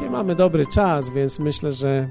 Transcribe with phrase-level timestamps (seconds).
[0.00, 2.10] Dzisiaj mamy dobry czas, więc myślę, że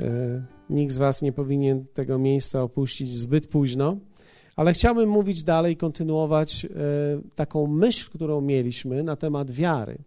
[0.00, 3.96] e, nikt z Was nie powinien tego miejsca opuścić zbyt późno.
[4.56, 6.68] Ale chciałbym mówić dalej, kontynuować e,
[7.34, 9.98] taką myśl, którą mieliśmy na temat wiary.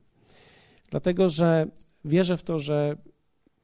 [0.89, 1.67] Dlatego, że
[2.05, 2.97] wierzę w to, że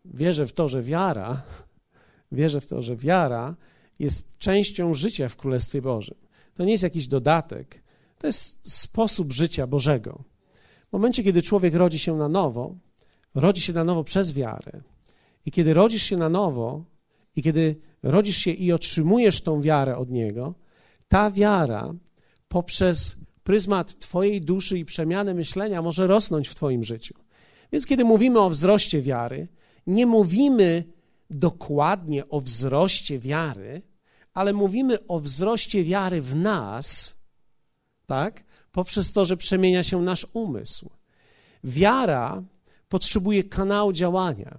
[0.05, 1.41] wierzę w to, że wiara,
[2.31, 3.55] wierzę w to, że wiara
[3.99, 6.17] jest częścią życia w Królestwie Bożym.
[6.53, 7.83] To nie jest jakiś dodatek,
[8.17, 10.23] to jest sposób życia Bożego.
[10.89, 12.75] W momencie, kiedy człowiek rodzi się na nowo,
[13.39, 14.81] rodzi się na nowo przez wiarę.
[15.45, 16.83] I kiedy rodzisz się na nowo,
[17.35, 20.53] i kiedy rodzisz się i otrzymujesz tą wiarę od Niego,
[21.07, 21.93] ta wiara
[22.47, 27.13] poprzez pryzmat Twojej duszy i przemiany myślenia może rosnąć w Twoim życiu.
[27.71, 29.47] Więc kiedy mówimy o wzroście wiary,
[29.87, 30.83] nie mówimy
[31.29, 33.81] dokładnie o wzroście wiary,
[34.33, 37.17] ale mówimy o wzroście wiary w nas,
[38.05, 38.43] tak?
[38.71, 40.89] Poprzez to, że przemienia się nasz umysł.
[41.63, 42.43] Wiara
[42.89, 44.57] potrzebuje kanału działania.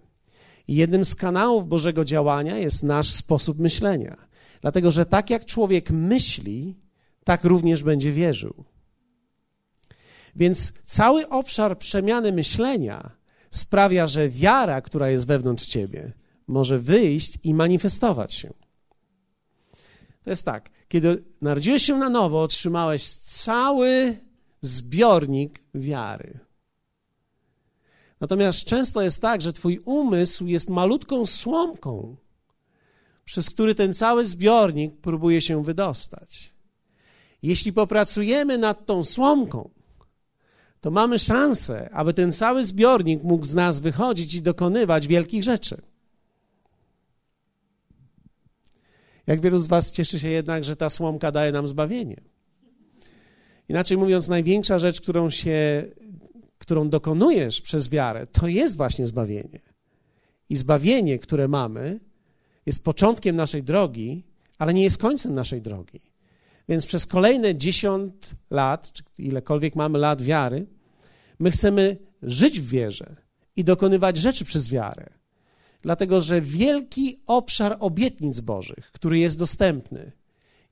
[0.68, 4.16] I jednym z kanałów Bożego działania jest nasz sposób myślenia.
[4.60, 6.74] Dlatego, że tak jak człowiek myśli,
[7.24, 8.64] tak również będzie wierzył.
[10.36, 13.10] Więc cały obszar przemiany myślenia
[13.50, 16.12] sprawia, że wiara, która jest wewnątrz ciebie,
[16.46, 18.52] może wyjść i manifestować się.
[20.24, 24.16] To jest tak, kiedy narodziłeś się na nowo, otrzymałeś cały
[24.60, 26.38] zbiornik wiary.
[28.20, 32.16] Natomiast często jest tak, że twój umysł jest malutką słomką,
[33.24, 36.52] przez który ten cały zbiornik próbuje się wydostać.
[37.42, 39.70] Jeśli popracujemy nad tą słomką,
[40.80, 45.83] to mamy szansę, aby ten cały zbiornik mógł z nas wychodzić i dokonywać wielkich rzeczy.
[49.27, 52.20] Jak wielu z Was cieszy się jednak, że ta słomka daje nam zbawienie.
[53.69, 55.85] Inaczej mówiąc, największa rzecz, którą się
[56.68, 59.61] którą dokonujesz przez wiarę, to jest właśnie zbawienie.
[60.48, 62.01] I zbawienie, które mamy,
[62.67, 64.24] jest początkiem naszej drogi,
[64.58, 66.01] ale nie jest końcem naszej drogi.
[66.68, 70.67] Więc przez kolejne dziesiąt lat, czy ilekolwiek mamy lat wiary,
[71.39, 73.17] my chcemy żyć w wierze
[73.56, 75.11] i dokonywać rzeczy przez wiarę.
[75.83, 80.12] Dlatego, że wielki obszar obietnic Bożych, który jest dostępny,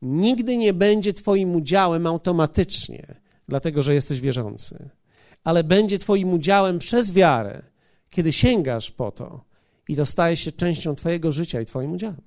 [0.03, 3.15] nigdy nie będzie Twoim udziałem automatycznie,
[3.49, 4.91] dlatego że jesteś wierzący
[5.47, 7.63] ale będzie Twoim udziałem przez wiarę,
[8.11, 9.45] kiedy sięgasz po to
[9.89, 12.21] i to staje się częścią Twojego życia i Twoim udziałem.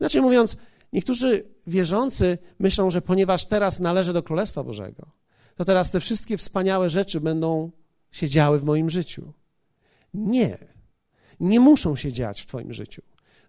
[0.00, 0.56] Inaczej mówiąc,
[0.92, 5.06] niektórzy wierzący myślą, że ponieważ teraz należę do Królestwa Bożego,
[5.56, 7.70] to teraz te wszystkie wspaniałe rzeczy będą
[8.10, 9.32] się działy w moim życiu.
[10.14, 10.58] Nie.
[11.40, 13.02] Nie muszą się dziać w Twoim życiu.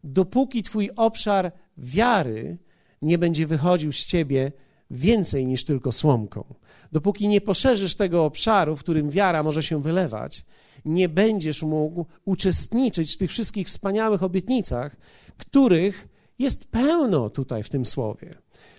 [0.04, 2.58] Dopóki Twój obszar wiary
[3.02, 4.52] nie będzie wychodził z Ciebie
[4.92, 6.44] więcej niż tylko słomką.
[6.92, 10.46] Dopóki nie poszerzysz tego obszaru, w którym wiara może się wylewać,
[10.86, 14.96] nie będziesz mógł uczestniczyć w tych wszystkich wspaniałych obietnicach,
[15.38, 16.08] których
[16.40, 18.32] jest pełno tutaj w tym słowie.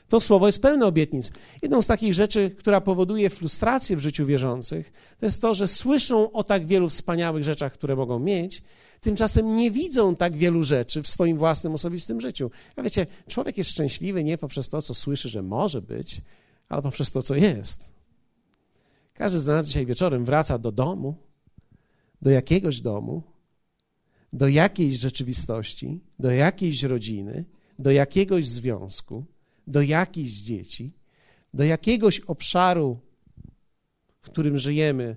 [0.08, 1.32] To słowo jest pełne obietnic.
[1.62, 6.32] Jedną z takich rzeczy, która powoduje frustrację w życiu wierzących, to jest to, że słyszą
[6.32, 8.62] o tak wielu wspaniałych rzeczach, które mogą mieć,
[9.00, 12.50] tymczasem nie widzą tak wielu rzeczy w swoim własnym osobistym życiu.
[12.76, 16.20] A wiecie, człowiek jest szczęśliwy nie poprzez to, co słyszy, że może być,
[16.68, 17.90] ale poprzez to, co jest.
[19.14, 21.14] Każdy z nas dzisiaj wieczorem wraca do domu,
[22.22, 23.22] do jakiegoś domu,
[24.32, 27.44] do jakiejś rzeczywistości, do jakiejś rodziny,
[27.78, 29.24] do jakiegoś związku,
[29.66, 30.92] do jakichś dzieci,
[31.54, 32.98] do jakiegoś obszaru,
[34.20, 35.16] w którym żyjemy,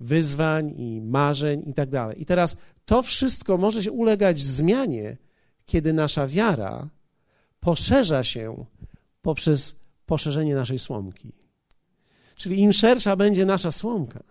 [0.00, 2.22] wyzwań i marzeń i tak dalej.
[2.22, 2.56] I teraz
[2.88, 5.16] to wszystko może się ulegać zmianie,
[5.66, 6.88] kiedy nasza wiara
[7.60, 8.64] poszerza się
[9.22, 11.32] poprzez poszerzenie naszej słomki.
[12.36, 14.22] Czyli im szersza będzie nasza słomka,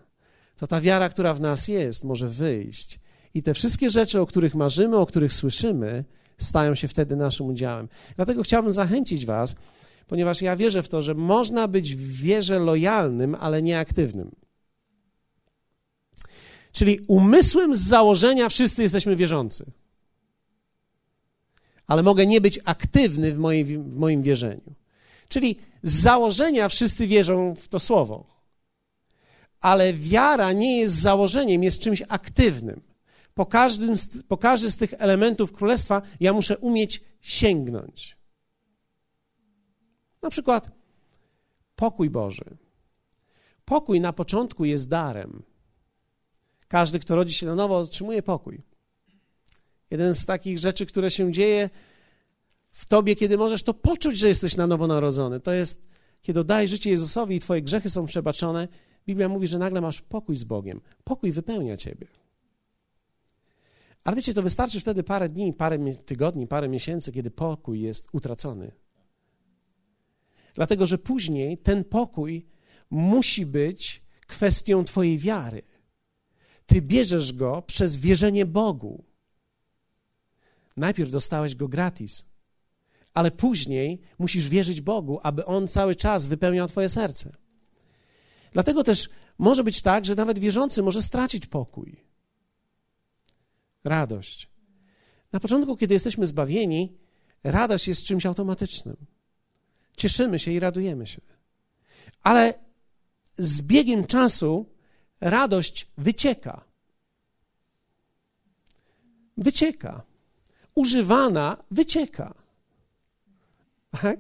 [0.55, 2.99] to ta wiara, która w nas jest, może wyjść.
[3.33, 6.03] I te wszystkie rzeczy, o których marzymy, o których słyszymy,
[6.37, 7.87] stają się wtedy naszym udziałem.
[8.15, 9.55] Dlatego chciałbym zachęcić Was,
[10.07, 14.31] ponieważ ja wierzę w to, że można być w wierze lojalnym, ale nieaktywnym.
[16.77, 19.71] Czyli umysłem z założenia wszyscy jesteśmy wierzący.
[21.87, 24.73] Ale mogę nie być aktywny w, mojej, w moim wierzeniu.
[25.29, 28.25] Czyli z założenia wszyscy wierzą w to słowo.
[29.59, 32.81] Ale wiara nie jest założeniem, jest czymś aktywnym.
[33.33, 33.95] Po, każdym,
[34.27, 38.17] po każdy z tych elementów królestwa ja muszę umieć sięgnąć.
[40.21, 40.71] Na przykład
[41.75, 42.57] pokój Boży.
[43.65, 45.46] Pokój na początku jest darem.
[46.67, 48.61] Każdy, kto rodzi się na nowo, otrzymuje pokój.
[49.91, 51.69] Jeden z takich rzeczy, które się dzieje
[52.71, 55.87] w tobie, kiedy możesz to poczuć, że jesteś na nowo narodzony, to jest,
[56.21, 58.67] kiedy daj życie Jezusowi i twoje grzechy są przebaczone.
[59.07, 60.81] Biblia mówi, że nagle masz pokój z Bogiem.
[61.03, 62.07] Pokój wypełnia ciebie.
[64.03, 68.71] Ale wiecie, to wystarczy wtedy parę dni, parę tygodni, parę miesięcy, kiedy pokój jest utracony.
[70.55, 72.45] Dlatego, że później ten pokój
[72.89, 75.61] musi być kwestią Twojej wiary.
[76.67, 79.03] Ty bierzesz go przez wierzenie Bogu.
[80.77, 82.25] Najpierw dostałeś go gratis,
[83.13, 87.31] ale później musisz wierzyć Bogu, aby On cały czas wypełniał Twoje serce.
[88.53, 92.03] Dlatego też może być tak, że nawet wierzący może stracić pokój,
[93.83, 94.49] radość.
[95.31, 96.97] Na początku, kiedy jesteśmy zbawieni,
[97.43, 98.95] radość jest czymś automatycznym.
[99.97, 101.21] Cieszymy się i radujemy się.
[102.23, 102.53] Ale
[103.37, 104.65] z biegiem czasu
[105.21, 106.61] radość wycieka.
[109.37, 110.01] Wycieka.
[110.75, 112.33] Używana wycieka.
[114.01, 114.19] Tak?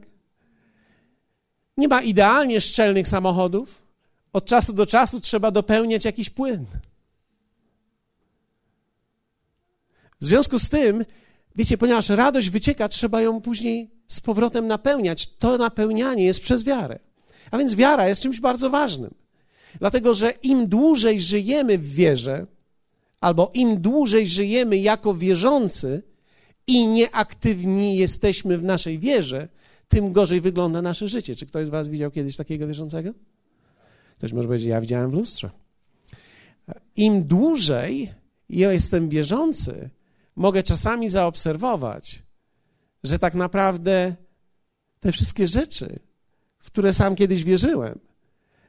[1.77, 3.81] Nie ma idealnie szczelnych samochodów.
[4.33, 6.65] Od czasu do czasu trzeba dopełniać jakiś płyn.
[10.21, 11.05] W związku z tym,
[11.55, 15.27] wiecie, ponieważ radość wycieka, trzeba ją później z powrotem napełniać.
[15.27, 16.99] To napełnianie jest przez wiarę.
[17.51, 19.13] A więc wiara jest czymś bardzo ważnym.
[19.79, 22.47] Dlatego, że im dłużej żyjemy w wierze,
[23.21, 26.03] albo im dłużej żyjemy jako wierzący
[26.67, 29.47] i nieaktywni jesteśmy w naszej wierze,
[29.87, 31.35] tym gorzej wygląda nasze życie.
[31.35, 33.11] Czy ktoś z Was widział kiedyś takiego wierzącego?
[34.17, 35.49] Ktoś może powiedzieć, ja widziałem w lustrze.
[36.95, 38.13] Im dłużej
[38.49, 39.89] ja jestem wierzący,
[40.35, 42.23] mogę czasami zaobserwować,
[43.03, 44.15] że tak naprawdę
[44.99, 45.99] te wszystkie rzeczy,
[46.59, 47.99] w które sam kiedyś wierzyłem,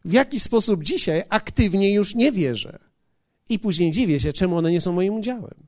[0.05, 2.79] w jaki sposób dzisiaj aktywnie już nie wierzę.
[3.49, 5.67] I później dziwię się, czemu one nie są moim udziałem.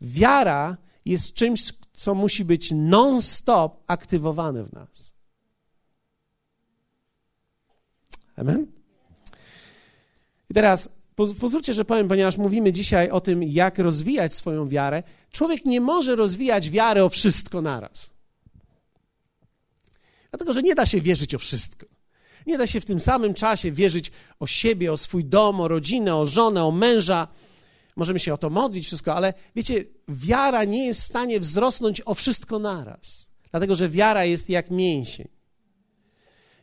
[0.00, 5.12] Wiara jest czymś, co musi być non-stop aktywowane w nas.
[8.36, 8.66] Amen?
[10.50, 15.02] I teraz pozwólcie, że powiem, ponieważ mówimy dzisiaj o tym, jak rozwijać swoją wiarę.
[15.30, 18.10] Człowiek nie może rozwijać wiarę o wszystko naraz.
[20.30, 21.86] Dlatego, że nie da się wierzyć o wszystko.
[22.48, 26.16] Nie da się w tym samym czasie wierzyć o siebie, o swój dom, o rodzinę,
[26.16, 27.28] o żonę, o męża.
[27.96, 32.14] Możemy się o to modlić, wszystko, ale wiecie, wiara nie jest w stanie wzrosnąć o
[32.14, 33.28] wszystko naraz.
[33.50, 35.28] Dlatego, że wiara jest jak mięsień.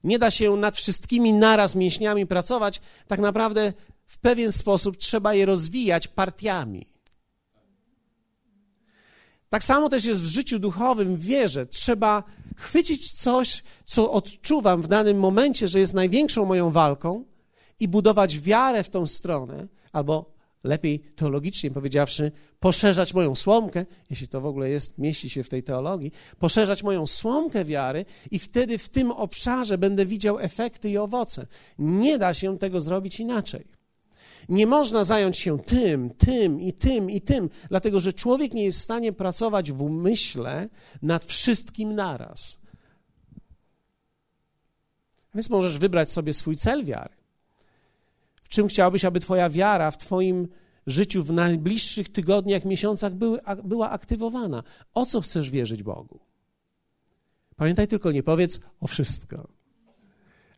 [0.03, 2.81] Nie da się nad wszystkimi naraz mięśniami pracować.
[3.07, 3.73] Tak naprawdę
[4.07, 6.87] w pewien sposób trzeba je rozwijać partiami.
[9.49, 11.65] Tak samo też jest w życiu duchowym, w wierze.
[11.65, 12.23] Trzeba
[12.55, 17.25] chwycić coś, co odczuwam w danym momencie, że jest największą moją walką
[17.79, 24.41] i budować wiarę w tą stronę, albo lepiej teologicznie powiedziawszy, poszerzać moją słomkę, jeśli to
[24.41, 28.89] w ogóle jest, mieści się w tej teologii, poszerzać moją słomkę wiary i wtedy w
[28.89, 31.47] tym obszarze będę widział efekty i owoce.
[31.79, 33.74] Nie da się tego zrobić inaczej.
[34.49, 38.79] Nie można zająć się tym, tym i tym i tym, dlatego że człowiek nie jest
[38.79, 40.69] w stanie pracować w umyśle
[41.01, 42.59] nad wszystkim naraz.
[45.35, 47.13] Więc możesz wybrać sobie swój cel wiary.
[48.43, 50.47] W czym chciałbyś, aby Twoja wiara w Twoim
[50.87, 54.63] życiu w najbliższych tygodniach, miesiącach były, była aktywowana?
[54.93, 56.19] O co chcesz wierzyć Bogu?
[57.55, 59.47] Pamiętaj tylko, nie powiedz o wszystko,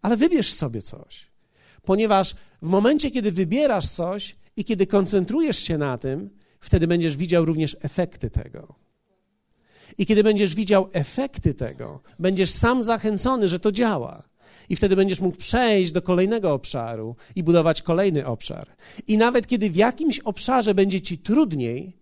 [0.01, 1.27] ale wybierz sobie coś,
[1.83, 7.45] ponieważ w momencie, kiedy wybierasz coś i kiedy koncentrujesz się na tym, wtedy będziesz widział
[7.45, 8.75] również efekty tego.
[9.97, 14.23] I kiedy będziesz widział efekty tego, będziesz sam zachęcony, że to działa.
[14.69, 18.67] I wtedy będziesz mógł przejść do kolejnego obszaru i budować kolejny obszar.
[19.07, 21.97] I nawet kiedy w jakimś obszarze będzie ci trudniej,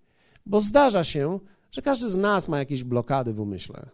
[0.45, 1.39] bo zdarza się,
[1.71, 3.85] że każdy z nas ma jakieś blokady w umyśle.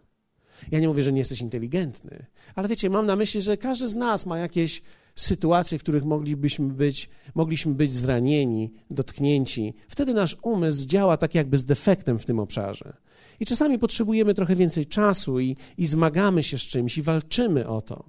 [0.71, 2.25] Ja nie mówię, że nie jesteś inteligentny,
[2.55, 4.81] ale wiecie, mam na myśli, że każdy z nas ma jakieś
[5.21, 9.73] sytuacje, w których moglibyśmy być, mogliśmy być zranieni, dotknięci.
[9.87, 12.93] Wtedy nasz umysł działa tak jakby z defektem w tym obszarze.
[13.39, 17.81] I czasami potrzebujemy trochę więcej czasu i, i zmagamy się z czymś i walczymy o
[17.81, 18.05] to.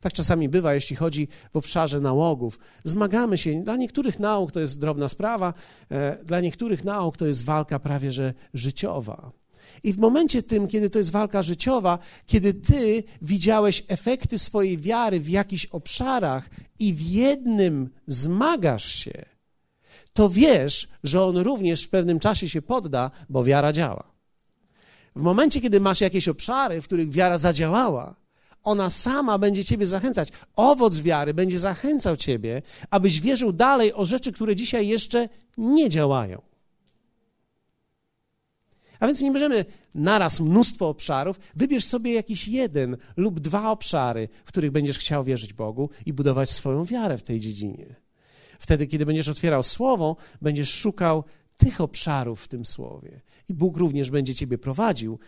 [0.00, 2.58] Tak czasami bywa, jeśli chodzi w obszarze nałogów.
[2.84, 3.62] Zmagamy się.
[3.62, 5.54] Dla niektórych nauk to jest drobna sprawa,
[5.90, 9.32] e, dla niektórych nauk to jest walka prawie że życiowa.
[9.84, 15.20] I w momencie tym, kiedy to jest walka życiowa, kiedy ty widziałeś efekty swojej wiary
[15.20, 19.24] w jakichś obszarach i w jednym zmagasz się,
[20.12, 24.12] to wiesz, że on również w pewnym czasie się podda, bo wiara działa.
[25.16, 28.14] W momencie, kiedy masz jakieś obszary, w których wiara zadziałała,
[28.64, 30.28] ona sama będzie ciebie zachęcać.
[30.56, 36.47] Owoc wiary będzie zachęcał ciebie, abyś wierzył dalej o rzeczy, które dzisiaj jeszcze nie działają.
[39.00, 39.64] A więc nie bierzemy
[39.94, 45.52] naraz mnóstwo obszarów, wybierz sobie jakiś jeden lub dwa obszary, w których będziesz chciał wierzyć
[45.52, 47.94] Bogu i budować swoją wiarę w tej dziedzinie.
[48.58, 51.24] Wtedy, kiedy będziesz otwierał słowo, będziesz szukał
[51.56, 53.20] tych obszarów w tym słowie.
[53.48, 55.18] I Bóg również będzie Ciebie prowadził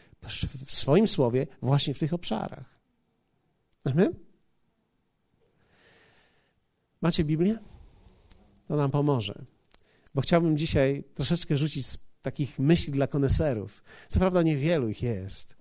[0.66, 2.80] w swoim słowie właśnie w tych obszarach.
[3.84, 4.14] Amen?
[7.00, 7.58] Macie Biblię?
[8.68, 9.42] To nam pomoże.
[10.14, 11.86] Bo chciałbym dzisiaj troszeczkę rzucić
[12.22, 13.82] takich myśli dla koneserów.
[14.08, 15.56] Co prawda niewielu ich jest,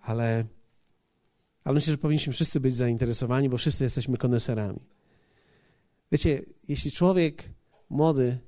[0.00, 0.44] ale,
[1.64, 4.80] ale myślę, że powinniśmy wszyscy być zainteresowani, bo wszyscy jesteśmy koneserami.
[6.12, 7.44] Wiecie, jeśli człowiek
[7.90, 8.38] młody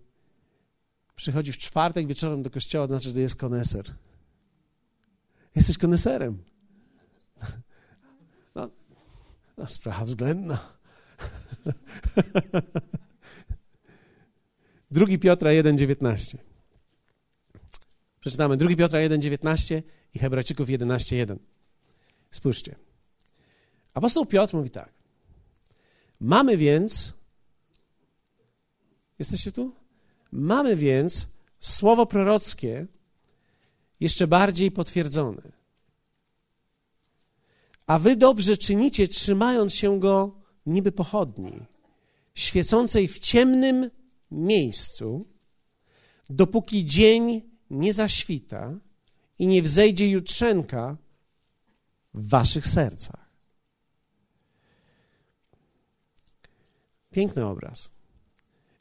[1.16, 3.94] przychodzi w czwartek wieczorem do kościoła, to znaczy, że jest koneser.
[5.56, 6.42] Jesteś koneserem.
[8.54, 8.70] No,
[9.58, 10.58] no sprawa względna.
[14.90, 16.49] Drugi Piotra 1,19.
[18.20, 19.82] Przeczytamy 2 Piotra 1,19
[20.14, 21.36] i Hebrajczyków 11,1.
[22.30, 22.76] Spójrzcie.
[23.94, 24.92] Apostoł Piotr mówi tak.
[26.20, 27.12] Mamy więc.
[29.18, 29.72] Jesteście tu?
[30.32, 31.26] Mamy więc
[31.60, 32.86] słowo prorockie
[34.00, 35.42] jeszcze bardziej potwierdzone.
[37.86, 41.52] A wy dobrze czynicie, trzymając się go niby pochodni,
[42.34, 43.90] świecącej w ciemnym
[44.30, 45.26] miejscu,
[46.30, 48.74] dopóki dzień nie zaświta
[49.38, 50.96] i nie wzejdzie jutrzenka
[52.14, 53.30] w waszych sercach.
[57.10, 57.90] Piękny obraz.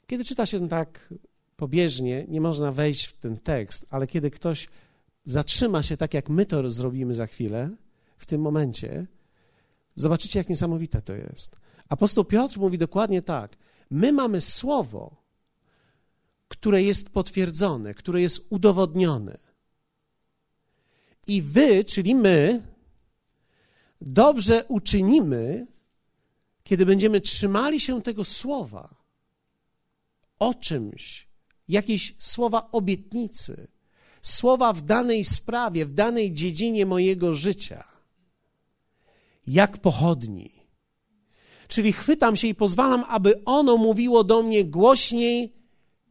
[0.06, 1.14] Kiedy czyta się tak
[1.56, 4.68] pobieżnie, nie można wejść w ten tekst, ale kiedy ktoś
[5.24, 7.70] zatrzyma się tak, jak my to zrobimy za chwilę,
[8.16, 9.06] w tym momencie,
[9.94, 11.56] zobaczycie, jak niesamowite to jest.
[11.88, 13.56] Apostoł Piotr mówi dokładnie tak.
[13.90, 15.16] My mamy słowo,
[16.60, 19.38] które jest potwierdzone, które jest udowodnione.
[21.26, 22.62] I wy, czyli my,
[24.00, 25.66] dobrze uczynimy,
[26.64, 28.94] kiedy będziemy trzymali się tego słowa
[30.38, 31.28] o czymś,
[31.68, 33.68] jakieś słowa obietnicy,
[34.22, 37.84] słowa w danej sprawie, w danej dziedzinie mojego życia,
[39.46, 40.50] jak pochodni.
[41.68, 45.59] Czyli chwytam się i pozwalam, aby ono mówiło do mnie głośniej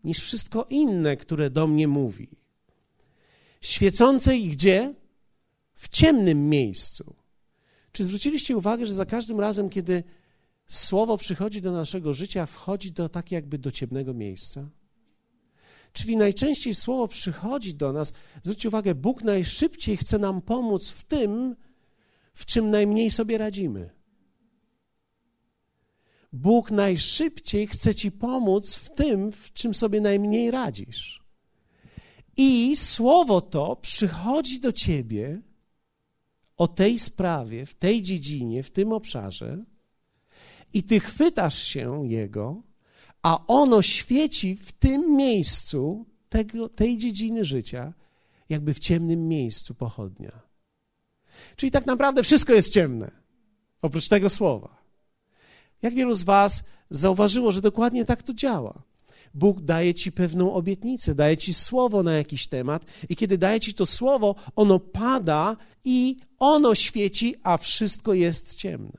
[0.04, 2.30] niż wszystko inne, które do mnie mówi.
[3.62, 4.94] Świecącej gdzie?
[5.74, 7.16] W ciemnym miejscu.
[7.92, 10.04] Czy zwróciliście uwagę, że za każdym razem, kiedy
[10.68, 14.70] słowo przychodzi do naszego życia, wchodzi do tak jakby do ciemnego miejsca?
[15.94, 18.14] Czyli najczęściej słowo przychodzi do nas.
[18.44, 21.56] Zwróćcie uwagę, Bóg najszybciej chce nam pomóc w tym,
[22.34, 23.99] w czym najmniej sobie radzimy.
[26.34, 31.24] Bóg najszybciej chce ci pomóc w tym, w czym sobie najmniej radzisz.
[32.38, 35.42] I słowo to przychodzi do ciebie
[36.58, 39.66] o tej sprawie, w tej dziedzinie, w tym obszarze,
[40.74, 42.64] i ty chwytasz się jego,
[43.22, 47.94] a ono świeci w tym miejscu tego, tej dziedziny życia,
[48.50, 50.42] jakby w ciemnym miejscu pochodnia.
[51.56, 53.12] Czyli tak naprawdę wszystko jest ciemne,
[53.82, 54.79] oprócz tego słowa.
[55.82, 58.82] Jak wielu z Was zauważyło, że dokładnie tak to działa?
[59.34, 63.74] Bóg daje ci pewną obietnicę, daje ci słowo na jakiś temat, i kiedy daje ci
[63.74, 68.98] to słowo, ono pada i ono świeci, a wszystko jest ciemne.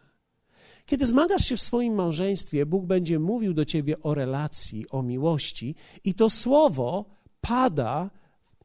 [0.87, 5.75] Kiedy zmagasz się w swoim małżeństwie, Bóg będzie mówił do ciebie o relacji, o miłości,
[6.05, 7.05] i to słowo
[7.41, 8.11] pada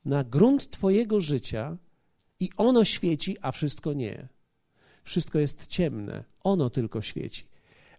[0.05, 1.77] na grunt Twojego życia
[2.39, 4.27] i ono świeci, a wszystko nie.
[5.03, 7.54] Wszystko jest ciemne, ono tylko świeci.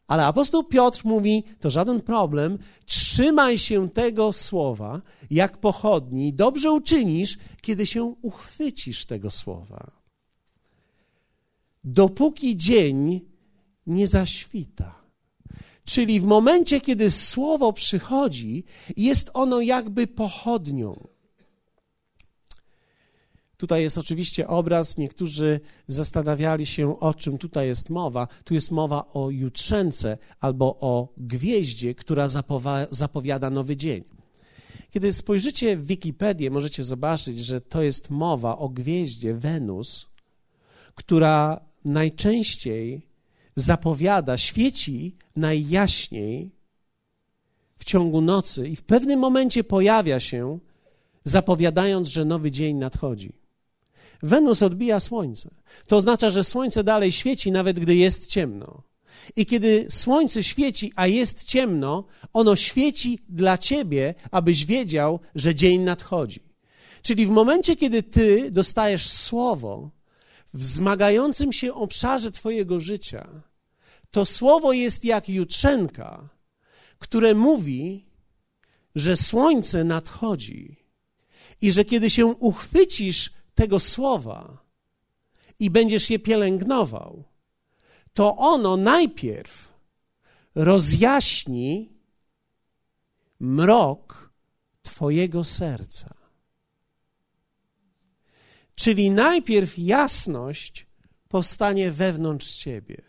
[0.07, 7.39] Ale apostoł Piotr mówi: To żaden problem, trzymaj się tego słowa jak pochodni, dobrze uczynisz,
[7.61, 9.91] kiedy się uchwycisz tego słowa.
[11.85, 13.21] Dopóki dzień
[13.87, 14.95] nie zaświta.
[15.85, 18.65] Czyli w momencie, kiedy słowo przychodzi,
[18.97, 21.09] jest ono jakby pochodnią.
[23.57, 28.29] Tutaj jest oczywiście obraz, niektórzy zastanawiali się, o czym tutaj jest mowa.
[28.45, 32.27] Tu jest mowa o jutrzence albo o gwieździe, która
[32.91, 34.05] zapowiada nowy dzień.
[34.91, 40.07] Kiedy spojrzycie w Wikipedię, możecie zobaczyć, że to jest mowa o gwieździe Wenus,
[40.95, 43.07] która najczęściej
[43.57, 46.51] zapowiada, świeci najjaśniej
[47.79, 50.59] w ciągu nocy i w pewnym momencie pojawia się,
[51.25, 53.46] zapowiadając, że nowy dzień nadchodzi.
[54.23, 55.51] Wenus odbija słońce.
[55.87, 58.83] To oznacza, że słońce dalej świeci, nawet gdy jest ciemno.
[59.37, 65.81] I kiedy słońce świeci, a jest ciemno, ono świeci dla ciebie, abyś wiedział, że dzień
[65.81, 66.41] nadchodzi.
[67.03, 69.91] Czyli w momencie, kiedy ty dostajesz słowo
[70.55, 73.43] w zmagającym się obszarze twojego życia,
[74.11, 76.29] to słowo jest jak jutrzenka,
[76.99, 78.05] które mówi,
[78.95, 80.77] że słońce nadchodzi
[81.61, 84.59] i że kiedy się uchwycisz tego słowa
[85.59, 87.25] i będziesz je pielęgnował,
[88.15, 89.73] to ono najpierw
[90.55, 91.93] rozjaśni
[93.41, 94.33] mrok
[94.83, 96.15] Twojego serca.
[98.75, 100.87] Czyli najpierw jasność
[101.29, 103.03] powstanie wewnątrz Ciebie.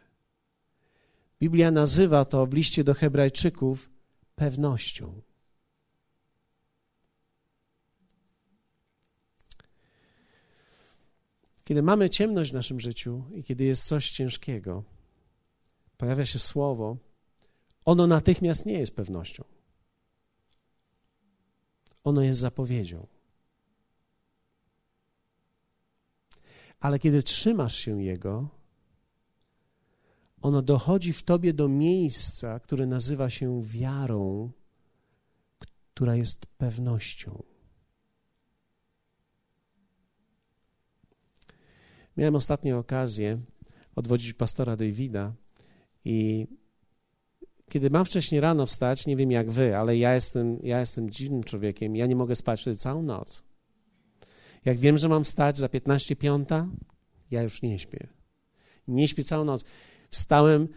[1.40, 3.90] Biblia nazywa to w liście do Hebrajczyków
[4.36, 5.22] pewnością.
[11.68, 14.84] Kiedy mamy ciemność w naszym życiu i kiedy jest coś ciężkiego,
[15.98, 16.98] pojawia się słowo,
[17.86, 19.44] ono natychmiast nie jest pewnością.
[22.04, 23.08] Ono jest zapowiedzią.
[26.80, 28.50] Ale kiedy trzymasz się Jego,
[30.42, 34.52] ono dochodzi w tobie do miejsca, które nazywa się wiarą,
[35.94, 37.44] która jest pewnością.
[42.18, 43.40] Miałem ostatnio okazję
[43.96, 45.34] odwodzić pastora Davida
[46.06, 46.48] i
[47.70, 51.44] kiedy mam wcześniej rano wstać, nie wiem jak wy, ale ja jestem, ja jestem dziwnym
[51.44, 53.44] człowiekiem, ja nie mogę spać wtedy całą noc.
[54.66, 56.68] Jak wiem, że mam wstać za 15 piąta,
[57.32, 58.08] ja już nie śpię.
[58.88, 59.66] Nie śpię całą noc.
[60.10, 60.68] Wstałem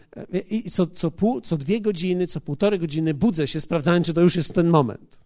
[0.50, 4.20] i co, co, pół, co dwie godziny, co półtorej godziny budzę się, sprawdzając, czy to
[4.20, 5.20] już jest ten moment.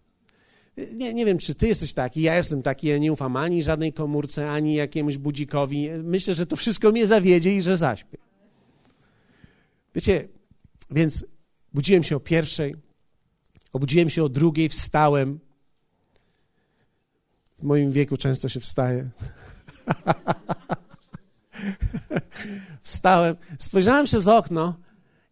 [0.77, 3.93] Nie, nie wiem, czy ty jesteś taki, ja jestem taki, ja nie ufam ani żadnej
[3.93, 5.89] komórce, ani jakiemuś budzikowi.
[6.03, 8.17] Myślę, że to wszystko mnie zawiedzie i że zaśpię.
[9.95, 10.27] Wiecie,
[10.91, 11.25] więc
[11.73, 12.75] budziłem się o pierwszej,
[13.73, 15.39] obudziłem się o drugiej, wstałem.
[17.59, 19.09] W moim wieku często się wstaje.
[22.83, 24.75] Wstałem, spojrzałem przez okno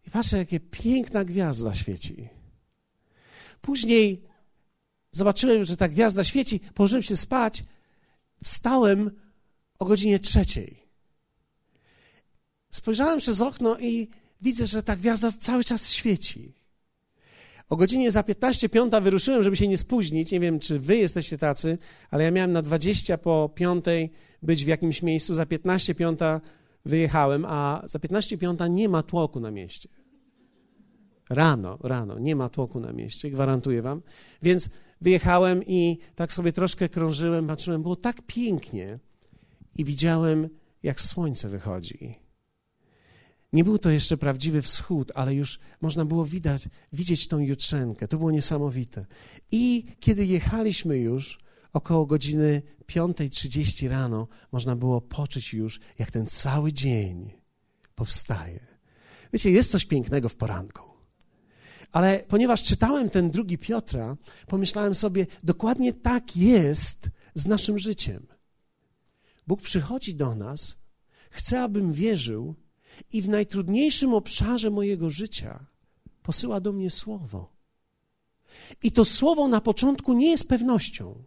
[0.06, 2.28] i patrzę, jakie piękna gwiazda świeci.
[3.60, 4.22] Później
[5.14, 7.64] zobaczyłem, że ta gwiazda świeci, położyłem się spać,
[8.44, 9.10] wstałem
[9.78, 10.84] o godzinie trzeciej.
[12.70, 14.08] Spojrzałem przez okno i
[14.40, 16.54] widzę, że ta gwiazda cały czas świeci.
[17.68, 20.30] O godzinie za 15 piąta wyruszyłem, żeby się nie spóźnić.
[20.30, 21.78] Nie wiem, czy wy jesteście tacy,
[22.10, 24.10] ale ja miałem na 20 po piątej
[24.42, 25.34] być w jakimś miejscu.
[25.34, 26.40] Za 15 piąta
[26.84, 29.88] wyjechałem, a za 15 piąta nie ma tłoku na mieście.
[31.30, 34.02] Rano, rano, nie ma tłoku na mieście, gwarantuję wam.
[34.42, 38.98] Więc wyjechałem i tak sobie troszkę krążyłem, patrzyłem, było tak pięknie
[39.76, 40.48] i widziałem,
[40.82, 42.14] jak słońce wychodzi.
[43.52, 48.08] Nie był to jeszcze prawdziwy wschód, ale już można było widać, widzieć tą jutrzenkę.
[48.08, 49.06] To było niesamowite.
[49.52, 51.38] I kiedy jechaliśmy już,
[51.72, 57.32] około godziny 5.30 rano, można było poczuć już, jak ten cały dzień
[57.94, 58.66] powstaje.
[59.32, 60.93] Wiecie, jest coś pięknego w poranku.
[61.94, 68.26] Ale ponieważ czytałem ten drugi Piotra, pomyślałem sobie, dokładnie tak jest z naszym życiem.
[69.46, 70.84] Bóg przychodzi do nas,
[71.30, 72.54] chce, abym wierzył,
[73.12, 75.66] i w najtrudniejszym obszarze mojego życia
[76.22, 77.52] posyła do mnie słowo.
[78.82, 81.24] I to słowo na początku nie jest pewnością.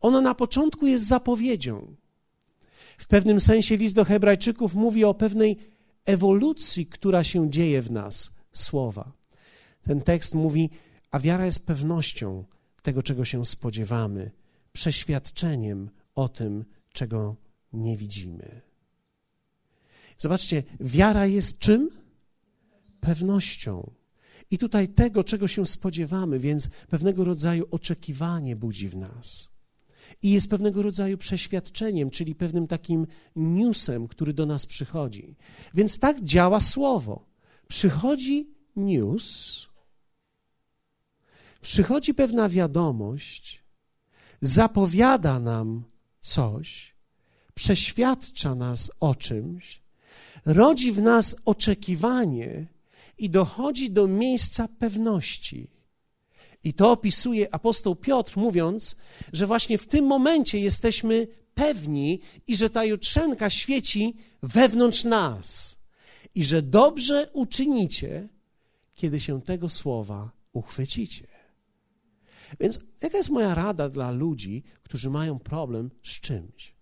[0.00, 1.96] Ono na początku jest zapowiedzią.
[2.98, 5.56] W pewnym sensie list do Hebrajczyków mówi o pewnej
[6.04, 9.21] ewolucji, która się dzieje w nas, słowa.
[9.82, 10.70] Ten tekst mówi,
[11.10, 12.44] a wiara jest pewnością
[12.82, 14.30] tego, czego się spodziewamy,
[14.72, 17.36] przeświadczeniem o tym, czego
[17.72, 18.60] nie widzimy.
[20.18, 21.90] Zobaczcie, wiara jest czym?
[23.00, 23.90] Pewnością.
[24.50, 29.52] I tutaj tego, czego się spodziewamy, więc pewnego rodzaju oczekiwanie budzi w nas.
[30.22, 35.36] I jest pewnego rodzaju przeświadczeniem, czyli pewnym takim newsem, który do nas przychodzi.
[35.74, 37.26] Więc tak działa słowo.
[37.68, 39.68] Przychodzi news,
[41.62, 43.62] przychodzi pewna wiadomość,
[44.40, 45.84] zapowiada nam
[46.20, 46.94] coś,
[47.54, 49.82] przeświadcza nas o czymś,
[50.44, 52.66] rodzi w nas oczekiwanie
[53.18, 55.66] i dochodzi do miejsca pewności.
[56.64, 58.96] I to opisuje apostoł Piotr, mówiąc,
[59.32, 65.76] że właśnie w tym momencie jesteśmy pewni i że ta jutrzenka świeci wewnątrz nas.
[66.34, 68.28] I że dobrze uczynicie,
[68.94, 71.31] kiedy się tego słowa uchwycicie.
[72.60, 76.74] Więc jaka jest moja rada dla ludzi, którzy mają problem z czymś?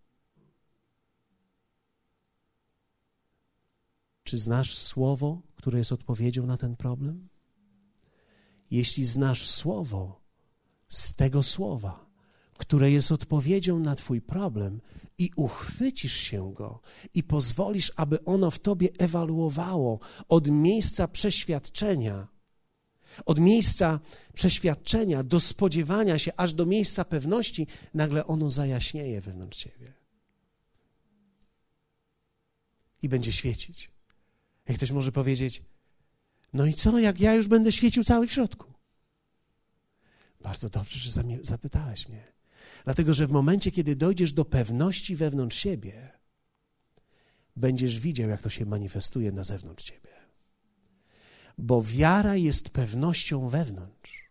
[4.23, 7.29] Czy znasz słowo, które jest odpowiedzią na ten problem?
[8.71, 10.21] Jeśli znasz słowo,
[10.89, 12.07] z tego słowa,
[12.59, 14.81] które jest odpowiedzią na Twój problem,
[15.19, 16.81] i uchwycisz się go,
[17.15, 22.29] i pozwolisz, aby ono w Tobie ewaluowało od miejsca przeświadczenia,
[23.27, 24.01] Od miejsca
[24.35, 29.93] przeświadczenia do spodziewania się, aż do miejsca pewności, nagle ono zajaśnieje wewnątrz ciebie.
[33.03, 33.91] I będzie świecić.
[34.69, 35.63] Jak ktoś może powiedzieć,
[36.53, 38.73] no i co, jak ja już będę świecił cały w środku?
[40.41, 41.11] Bardzo dobrze, że
[41.43, 42.33] zapytałeś mnie.
[42.85, 46.11] Dlatego, że w momencie, kiedy dojdziesz do pewności wewnątrz siebie,
[47.57, 50.10] będziesz widział, jak to się manifestuje na zewnątrz ciebie.
[51.61, 54.31] Bo wiara jest pewnością wewnątrz.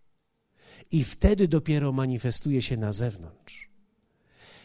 [0.92, 3.70] I wtedy dopiero manifestuje się na zewnątrz.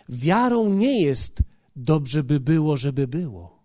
[0.09, 1.42] Wiarą nie jest
[1.77, 3.62] dobrze by było, żeby było.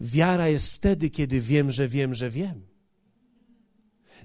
[0.00, 2.66] Wiara jest wtedy, kiedy wiem, że wiem, że wiem.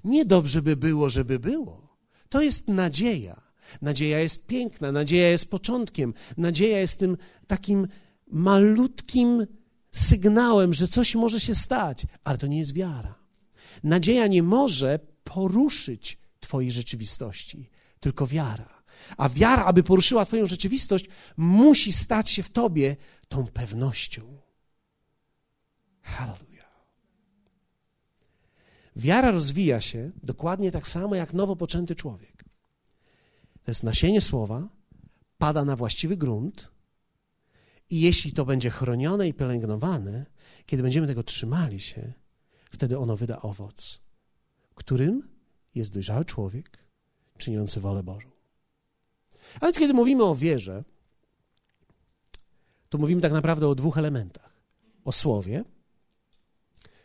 [0.04, 1.98] Nie dobrze by było, żeby było.
[2.30, 3.42] To jest nadzieja.
[3.82, 7.88] Nadzieja jest piękna, nadzieja jest początkiem, nadzieja jest tym takim
[8.28, 9.48] malutkim
[9.92, 13.17] sygnałem, że coś może się stać, ale to nie jest wiara.
[13.84, 18.84] Nadzieja nie może poruszyć Twojej rzeczywistości, tylko wiara.
[19.18, 21.06] A wiara, aby poruszyła Twoją rzeczywistość,
[21.38, 22.96] musi stać się w Tobie
[23.28, 24.38] tą pewnością.
[26.02, 26.48] Hallelujah.
[28.96, 32.44] Wiara rozwija się dokładnie tak samo jak nowo poczęty człowiek.
[33.64, 34.68] To jest nasienie słowa,
[35.38, 36.72] pada na właściwy grunt
[37.90, 40.26] i jeśli to będzie chronione i pielęgnowane,
[40.66, 42.14] kiedy będziemy tego trzymali się,
[42.72, 44.02] wtedy ono wyda owoc,
[44.76, 45.30] którym
[45.76, 46.78] jest dojrzały człowiek
[47.38, 48.30] czyniący wolę Bożą.
[49.62, 50.84] A więc kiedy mówimy o wierze,
[52.90, 54.58] to mówimy tak naprawdę o dwóch elementach.
[55.06, 55.64] O słowie,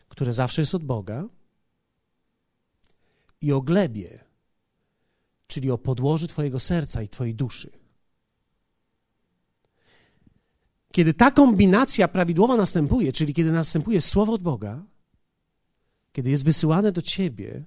[0.07, 1.27] które zawsze jest od Boga,
[3.43, 4.23] i o glebie,
[5.47, 7.71] czyli o podłoży Twojego serca i Twojej duszy.
[10.91, 14.83] Kiedy ta kombinacja prawidłowa następuje, czyli kiedy następuje słowo od Boga,
[16.13, 17.63] kiedy jest wysyłane do Ciebie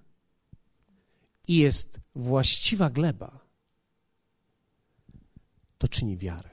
[1.48, 3.46] i jest właściwa gleba,
[5.78, 6.50] to czyni wiarę.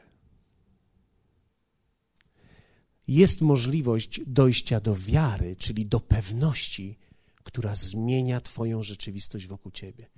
[3.08, 7.00] Jest możliwość dojścia do wiary, czyli do pewności,
[7.44, 10.10] która zmienia Twoją rzeczywistość wokół Ciebie.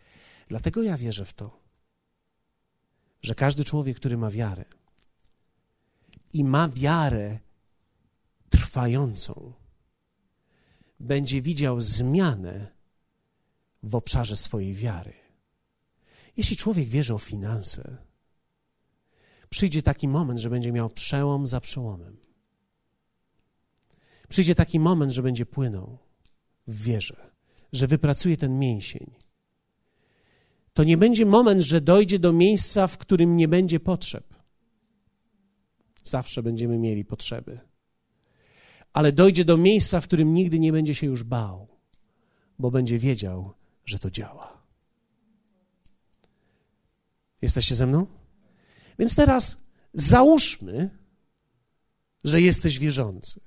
[0.48, 1.60] Dlatego ja wierzę w to,
[3.22, 4.66] że każdy człowiek, który ma wiarę
[6.34, 7.40] i ma wiarę
[8.50, 9.54] trwającą,
[11.00, 12.72] będzie widział zmianę
[13.84, 15.14] w obszarze swojej wiary.
[16.38, 17.98] Jeśli człowiek wierzy o finanse,
[19.50, 22.18] przyjdzie taki moment, że będzie miał przełom za przełomem.
[24.30, 25.98] Przyjdzie taki moment, że będzie płynął
[26.68, 27.32] w wierze,
[27.74, 29.12] że wypracuje ten mięsień.
[30.74, 34.34] To nie będzie moment, że dojdzie do miejsca, w którym nie będzie potrzeb.
[36.04, 37.60] Zawsze będziemy mieli potrzeby.
[38.96, 41.68] Ale dojdzie do miejsca, w którym nigdy nie będzie się już bał,
[42.60, 43.54] bo będzie wiedział,
[43.86, 44.64] że to działa.
[47.42, 48.08] Jesteście ze mną?
[49.00, 49.62] Więc teraz
[49.94, 50.90] załóżmy,
[52.24, 53.42] że jesteś wierzący.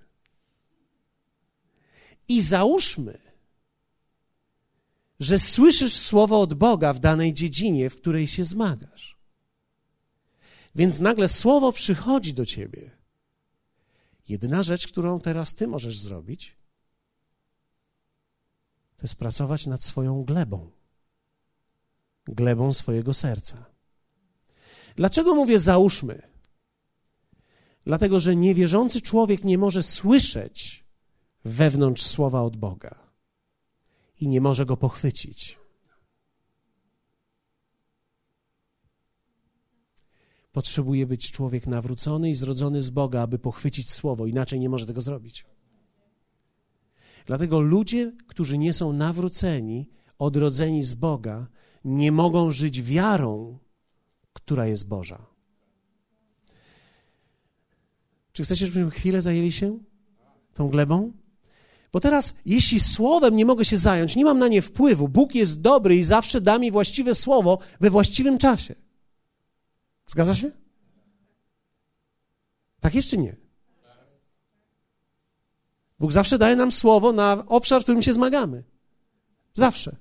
[2.29, 3.19] I załóżmy,
[5.21, 9.19] że słyszysz słowo od Boga w danej dziedzinie, w której się zmagasz.
[10.75, 12.98] Więc nagle słowo przychodzi do ciebie.
[14.29, 16.57] Jedyna rzecz, którą teraz ty możesz zrobić,
[18.97, 20.71] to jest pracować nad swoją glebą,
[22.27, 23.64] glebą swojego serca.
[24.97, 26.23] Dlaczego mówię załóżmy?
[27.85, 30.85] Dlatego, że niewierzący człowiek nie może słyszeć
[31.45, 32.99] wewnątrz słowa od Boga
[34.21, 35.59] i nie może go pochwycić.
[40.59, 45.01] Potrzebuje być człowiek nawrócony i zrodzony z Boga, aby pochwycić słowo, inaczej nie może tego
[45.01, 45.44] zrobić.
[47.27, 51.47] Dlatego ludzie, którzy nie są nawróceni, odrodzeni z Boga,
[51.85, 53.59] nie mogą żyć wiarą,
[54.33, 55.27] która jest Boża.
[58.33, 59.79] Czy chcecie, żebyśmy chwilę zajęli się
[60.55, 61.12] tą glebą?
[61.92, 65.61] Bo teraz, jeśli słowem nie mogę się zająć, nie mam na nie wpływu, Bóg jest
[65.61, 68.88] dobry i zawsze da mi właściwe słowo we właściwym czasie.
[70.09, 70.51] Zgadza się?
[72.81, 73.37] Tak jest czy nie?
[75.99, 78.64] Bóg zawsze daje nam słowo na obszar, w którym się zmagamy.
[79.55, 79.97] Zawsze.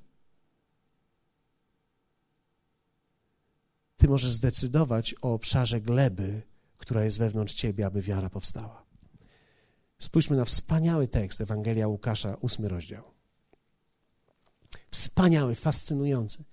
[3.98, 6.42] Ty możesz zdecydować o obszarze gleby,
[6.78, 8.86] która jest wewnątrz ciebie, aby wiara powstała.
[10.00, 13.04] Spójrzmy na wspaniały tekst Ewangelia Łukasza, ósmy rozdział.
[14.92, 16.44] Wspaniały, fascynujący.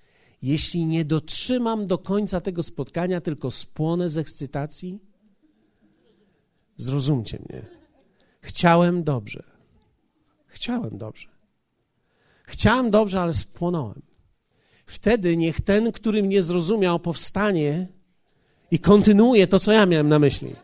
[0.44, 5.00] Jeśli nie dotrzymam do końca tego spotkania, tylko spłonę z ekscytacji,
[6.76, 7.66] zrozumcie mnie.
[8.40, 9.42] Chciałem dobrze.
[10.46, 11.28] Chciałem dobrze.
[12.44, 14.02] Chciałem dobrze, ale spłonąłem.
[14.86, 17.86] Wtedy niech ten, który mnie zrozumiał, powstanie
[18.70, 20.50] i kontynuuje to, co ja miałem na myśli.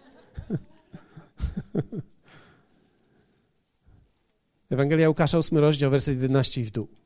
[4.70, 6.99] Ewangelia Łukasza, 8 rozdział, werset 11 i w dół.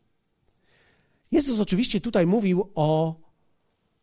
[1.33, 3.21] Jezus oczywiście tutaj mówił o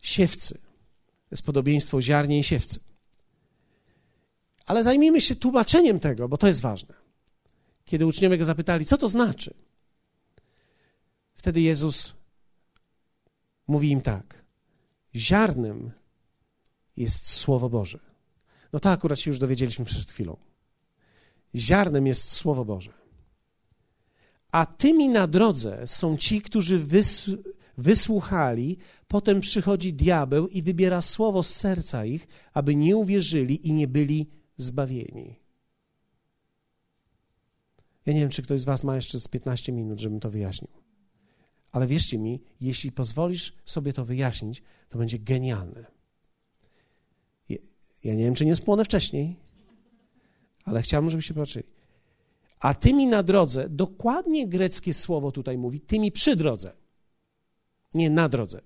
[0.02, 0.54] siewcy.
[0.54, 2.80] To jest podobieństwo ziarnie i siewcy.
[4.66, 6.96] Ale zajmijmy się tłumaczeniem tego, bo to jest ważne.
[7.86, 9.54] Kiedy uczniowie go zapytali, co to znaczy,
[11.34, 12.14] wtedy Jezus
[13.68, 14.46] mówi im tak:
[15.16, 15.92] Ziarnem
[16.98, 18.00] jest Słowo Boże.
[18.74, 20.38] No to akurat się już dowiedzieliśmy przed chwilą.
[21.56, 23.01] Ziarnem jest Słowo Boże.
[24.52, 27.30] A tymi na drodze są ci, którzy wys
[27.78, 33.88] wysłuchali, potem przychodzi diabeł i wybiera słowo z serca ich, aby nie uwierzyli i nie
[33.88, 35.36] byli zbawieni.
[38.06, 40.72] Ja nie wiem, czy ktoś z Was ma jeszcze z 15 minut, żebym to wyjaśnił.
[41.72, 45.86] Ale wierzcie mi, jeśli pozwolisz sobie to wyjaśnić, to będzie genialne.
[48.04, 49.36] Ja nie wiem, czy nie spłonę wcześniej,
[50.66, 51.66] ale chciałbym, żebyście patrzyli.
[52.62, 56.74] A tymi na drodze, dokładnie greckie słowo tutaj mówi, tymi przy drodze.
[57.94, 58.62] Nie na drodze.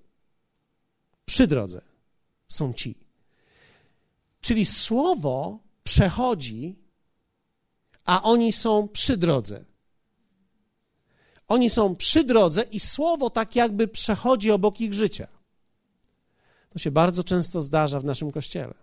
[1.24, 1.80] Przy drodze
[2.48, 2.94] są ci.
[4.40, 6.76] Czyli słowo przechodzi,
[8.04, 9.64] a oni są przy drodze.
[11.48, 15.28] Oni są przy drodze i słowo tak jakby przechodzi obok ich życia.
[16.70, 18.74] To się bardzo często zdarza w naszym kościele.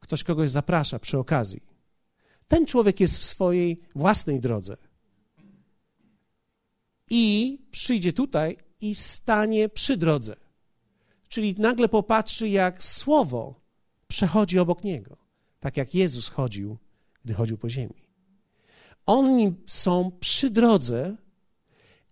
[0.00, 1.69] Ktoś kogoś zaprasza przy okazji.
[2.50, 4.76] Ten człowiek jest w swojej własnej drodze.
[7.10, 10.36] I przyjdzie tutaj i stanie przy drodze.
[11.28, 13.60] Czyli nagle popatrzy, jak słowo
[14.08, 15.16] przechodzi obok niego,
[15.60, 16.76] tak jak Jezus chodził,
[17.24, 18.02] gdy chodził po ziemi.
[19.06, 21.16] Oni są przy drodze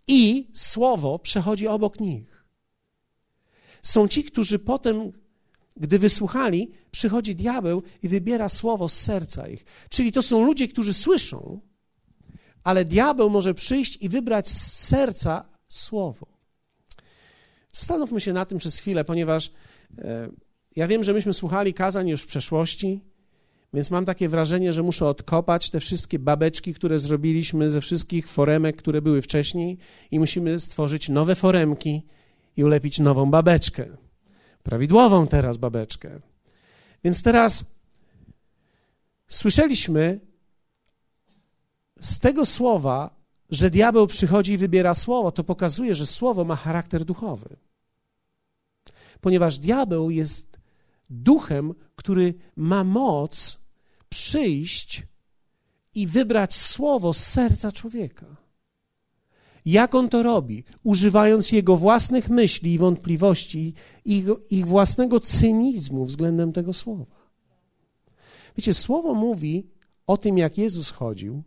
[0.06, 2.44] i słowo przechodzi obok nich.
[3.82, 5.12] Są ci, którzy potem,
[5.80, 9.64] gdy wysłuchali, przychodzi diabeł i wybiera słowo z serca ich.
[9.90, 11.60] Czyli to są ludzie, którzy słyszą,
[12.64, 16.26] ale diabeł może przyjść i wybrać z serca słowo.
[17.72, 19.50] Zastanówmy się na tym przez chwilę, ponieważ
[19.98, 20.28] e,
[20.76, 23.00] ja wiem, że myśmy słuchali kazań już w przeszłości
[23.74, 28.76] więc mam takie wrażenie, że muszę odkopać te wszystkie babeczki, które zrobiliśmy ze wszystkich foremek,
[28.76, 29.78] które były wcześniej,
[30.10, 32.02] i musimy stworzyć nowe foremki
[32.56, 33.86] i ulepić nową babeczkę.
[34.68, 36.20] Prawidłową teraz babeczkę.
[37.04, 37.74] Więc teraz
[39.28, 40.20] słyszeliśmy
[42.00, 43.16] z tego słowa,
[43.50, 45.32] że diabeł przychodzi i wybiera słowo.
[45.32, 47.56] To pokazuje, że słowo ma charakter duchowy.
[49.20, 50.58] Ponieważ diabeł jest
[51.10, 53.60] duchem, który ma moc
[54.08, 55.02] przyjść
[55.94, 58.26] i wybrać słowo z serca człowieka.
[59.68, 60.64] Jak on to robi?
[60.82, 67.04] Używając jego własnych myśli i wątpliwości, ich, ich własnego cynizmu względem tego słowa.
[68.56, 69.66] Wiecie, słowo mówi
[70.06, 71.42] o tym, jak Jezus chodził,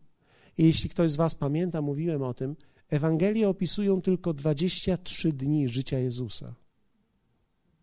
[0.58, 2.56] i jeśli ktoś z Was pamięta, mówiłem o tym,
[2.90, 6.56] Ewangelie opisują tylko 23 dni życia Jezusa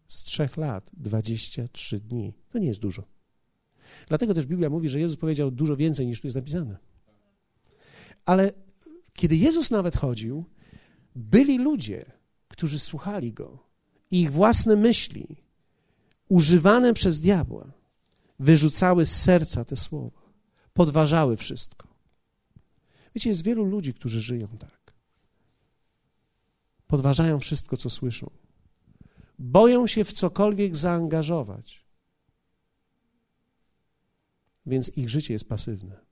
[0.06, 2.34] z trzech lat 23 dni.
[2.50, 3.02] To nie jest dużo.
[4.08, 6.76] Dlatego też Biblia mówi, że Jezus powiedział dużo więcej niż tu jest napisane.
[8.24, 8.52] Ale
[9.18, 10.44] kiedy Jezus nawet chodził,
[11.14, 12.12] byli ludzie,
[12.48, 13.58] którzy słuchali go
[14.10, 15.36] i ich własne myśli,
[16.28, 17.72] używane przez diabła,
[18.38, 20.22] wyrzucały z serca te słowa,
[20.72, 21.88] podważały wszystko.
[23.14, 24.92] Wiecie, jest wielu ludzi, którzy żyją tak.
[26.86, 28.30] Podważają wszystko, co słyszą
[29.38, 31.84] boją się w cokolwiek zaangażować.
[34.66, 36.07] Więc ich życie jest pasywne.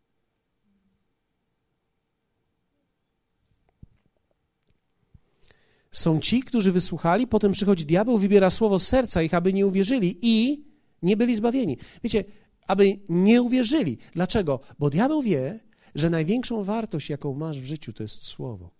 [5.97, 10.19] Są ci, którzy wysłuchali, potem przychodzi diabeł, wybiera słowo z serca ich, aby nie uwierzyli
[10.23, 10.65] i
[11.03, 11.79] nie byli zbawieni.
[12.05, 12.25] Wiecie,
[12.67, 13.99] aby nie uwierzyli.
[14.13, 14.61] Dlaczego?
[14.79, 15.61] Bo diabeł wie,
[15.95, 18.71] że największą wartość, jaką masz w życiu, to jest słowo.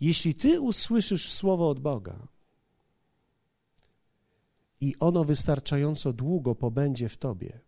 [0.00, 2.28] Jeśli ty usłyszysz słowo od Boga,
[4.80, 7.60] i ono wystarczająco długo pobędzie w tobie,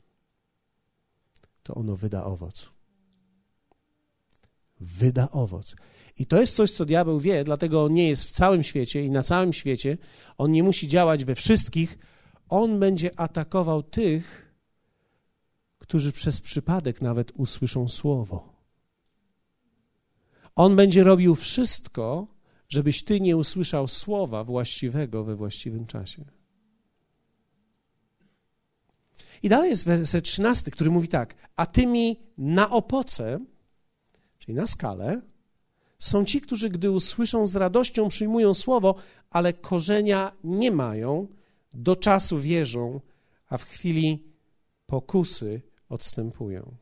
[1.62, 2.70] to ono wyda owoc.
[4.80, 5.76] Wyda owoc.
[6.18, 9.10] I to jest coś, co diabeł wie, dlatego on nie jest w całym świecie i
[9.10, 9.98] na całym świecie.
[10.38, 11.98] On nie musi działać we wszystkich.
[12.48, 14.52] On będzie atakował tych,
[15.78, 18.56] którzy przez przypadek nawet usłyszą słowo.
[20.54, 22.26] On będzie robił wszystko,
[22.68, 26.24] żebyś ty nie usłyszał słowa właściwego we właściwym czasie.
[29.42, 33.40] I dalej jest werset 13, który mówi tak: A tymi na opoce,
[34.38, 35.22] czyli na skalę,
[35.98, 38.94] są ci, którzy gdy usłyszą z radością przyjmują słowo,
[39.30, 41.28] ale korzenia nie mają,
[41.74, 43.00] do czasu wierzą,
[43.48, 44.24] a w chwili
[44.86, 46.76] pokusy odstępują.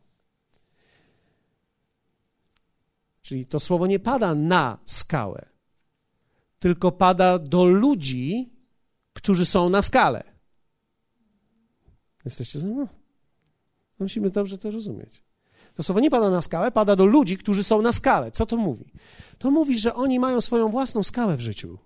[3.22, 5.46] Czyli to słowo nie pada na skałę,
[6.58, 8.50] tylko pada do ludzi,
[9.12, 10.24] którzy są na skale.
[12.24, 12.88] Jesteście ze mną?
[13.98, 15.23] Musimy dobrze to rozumieć.
[15.74, 18.30] To słowo nie pada na skałę, pada do ludzi, którzy są na skale.
[18.30, 18.92] Co to mówi?
[19.38, 21.78] To mówi, że oni mają swoją własną skałę w życiu.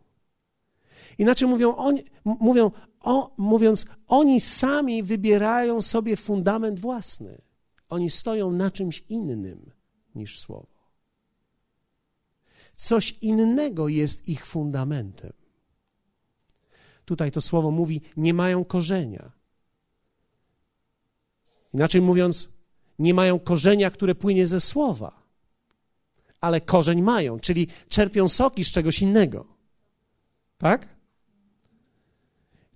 [1.18, 2.70] Inaczej mówią, oni, mówią
[3.00, 7.40] o, mówiąc, oni sami wybierają sobie fundament własny.
[7.88, 9.70] Oni stoją na czymś innym
[10.14, 10.78] niż słowo.
[12.76, 15.32] Coś innego jest ich fundamentem.
[17.04, 19.32] Tutaj to słowo mówi, nie mają korzenia.
[21.74, 22.57] Inaczej mówiąc,
[22.98, 25.22] nie mają korzenia, które płynie ze słowa,
[26.40, 29.46] ale korzeń mają, czyli czerpią soki z czegoś innego.
[30.58, 30.88] Tak?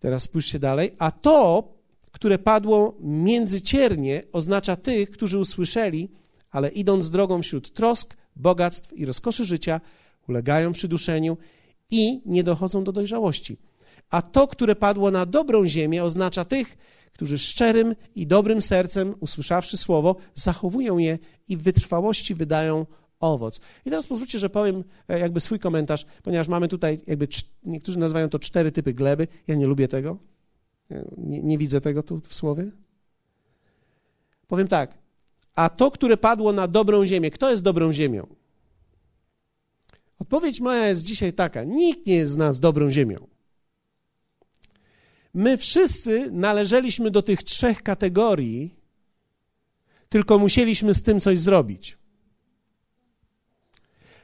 [0.01, 0.95] Teraz spójrzcie dalej.
[0.99, 1.69] A to,
[2.13, 6.09] które padło między ciernie, oznacza tych, którzy usłyszeli,
[6.51, 9.81] ale idąc drogą wśród trosk, bogactw i rozkoszy życia,
[10.29, 11.39] ulegają przyduszeniu
[11.91, 13.57] i nie dochodzą do dojrzałości.
[14.11, 16.79] A to, które padło na dobrą ziemię, oznacza tych,
[17.13, 22.87] którzy szczerym i dobrym sercem, usłyszawszy słowo, zachowują je i w wytrwałości wydają
[23.21, 23.61] owoc.
[23.87, 27.29] I teraz pozwólcie, że powiem e, jakby swój komentarz, ponieważ mamy tutaj jakby,
[27.65, 29.29] niektórzy nazywają to cztery typy gleby.
[29.47, 30.19] Ja nie lubię tego.
[31.17, 32.71] Nie, nie widzę tego tu w słowie.
[34.47, 34.99] Powiem tak.
[35.55, 38.27] A to, które padło na dobrą ziemię, kto jest dobrą ziemią?
[40.19, 43.32] Odpowiedź moja jest dzisiaj taka: nikt nie jest z nas dobrą ziemią.
[45.35, 48.75] My wszyscy należeliśmy do tych trzech kategorii,
[50.09, 51.99] tylko musieliśmy z tym coś zrobić.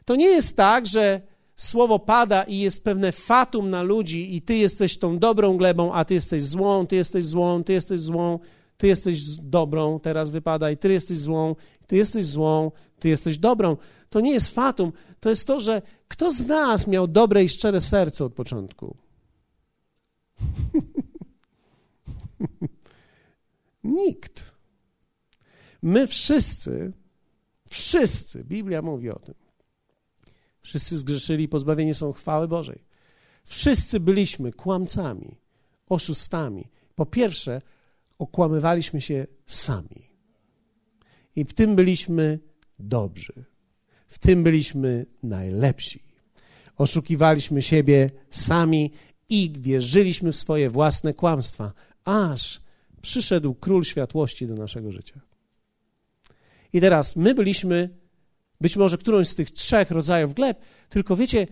[0.04, 1.20] To nie jest tak, że
[1.56, 6.04] słowo pada i jest pewne fatum na ludzi i ty jesteś tą dobrą glebą, a
[6.04, 8.38] ty jesteś złą, ty jesteś złą, ty jesteś złą,
[8.76, 13.76] ty jesteś dobrą, teraz wypada i ty jesteś złą, ty jesteś złą, ty jesteś dobrą.
[14.10, 17.80] To nie jest fatum, to jest to, że kto z nas miał dobre i szczere
[17.80, 18.96] serce od początku?
[23.84, 24.52] Nikt.
[25.82, 26.92] My wszyscy,
[27.68, 29.34] wszyscy, Biblia mówi o tym,
[30.60, 32.84] wszyscy zgrzeszyli, pozbawieni są chwały Bożej.
[33.44, 35.36] Wszyscy byliśmy kłamcami,
[35.88, 36.70] oszustami.
[36.94, 37.62] Po pierwsze,
[38.18, 40.10] okłamywaliśmy się sami.
[41.36, 42.38] I w tym byliśmy
[42.78, 43.44] dobrzy.
[44.06, 46.02] W tym byliśmy najlepsi.
[46.76, 48.92] Oszukiwaliśmy siebie sami
[49.28, 51.72] i wierzyliśmy w swoje własne kłamstwa,
[52.08, 52.60] aż
[53.02, 55.20] przyszedł król światłości do naszego życia.
[56.72, 57.88] I teraz my byliśmy
[58.60, 61.46] być może którąś z tych trzech rodzajów gleb, tylko wiecie,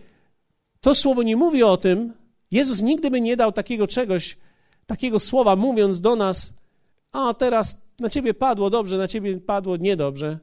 [0.81, 2.12] to słowo nie mówi o tym.
[2.51, 4.38] Jezus nigdy by nie dał takiego czegoś,
[4.87, 6.55] takiego słowa, mówiąc do nas:
[7.12, 10.38] A teraz na ciebie padło dobrze, na ciebie padło niedobrze.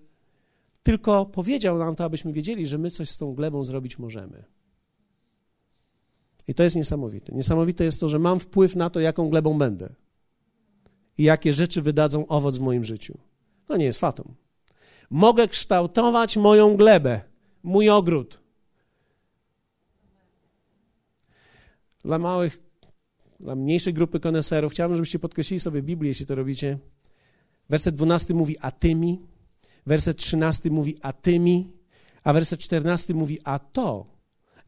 [0.84, 4.44] Tylko powiedział nam to, abyśmy wiedzieli, że my coś z tą glebą zrobić możemy.
[6.48, 7.36] I to jest niesamowite.
[7.36, 10.03] Niesamowite jest to, że mam wpływ na to, jaką glebą będę
[11.18, 13.18] i jakie rzeczy wydadzą owoc w moim życiu.
[13.68, 14.36] To nie jest fatum.
[15.10, 17.22] Mogę kształtować moją glebę,
[17.64, 18.40] mój ogród.
[22.06, 22.60] Dla małych,
[23.40, 26.78] dla mniejszej grupy koneserów chciałbym, żebyście podkreślili sobie Biblię, jeśli to robicie.
[27.70, 29.20] Werset 12 mówi a tymi,
[29.86, 31.72] werset 13 mówi a tymi,
[32.24, 34.06] a werset 14 mówi a to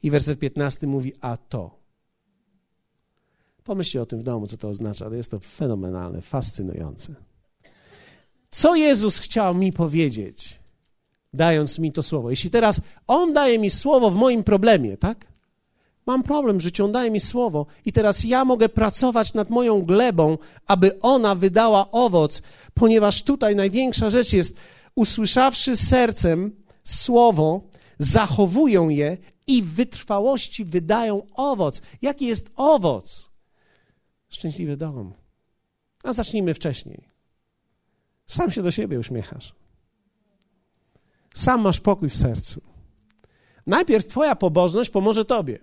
[0.04, 1.85] i werset 15 mówi a to.
[3.66, 5.10] Pomyślcie o tym w domu, co to oznacza.
[5.16, 7.16] Jest to fenomenalne, fascynujące.
[8.52, 10.60] Co Jezus chciał mi powiedzieć,
[11.34, 12.30] dając mi to słowo?
[12.30, 15.28] Jeśli teraz On daje mi słowo w moim problemie, tak?
[16.06, 19.82] Mam problem w życiu, On daje mi słowo i teraz ja mogę pracować nad moją
[19.82, 20.38] glebą,
[20.68, 22.42] aby ona wydała owoc,
[22.74, 24.58] ponieważ tutaj największa rzecz jest,
[24.96, 26.52] usłyszawszy sercem
[26.84, 27.62] słowo,
[28.00, 31.82] zachowują je i w wytrwałości wydają owoc.
[32.02, 33.35] Jaki jest owoc?
[34.36, 35.14] Szczęśliwy dom.
[36.04, 37.10] A zacznijmy wcześniej.
[38.28, 39.56] Sam się do siebie uśmiechasz.
[41.34, 42.62] Sam masz pokój w sercu.
[43.68, 45.60] Najpierw Twoja pobożność pomoże Tobie.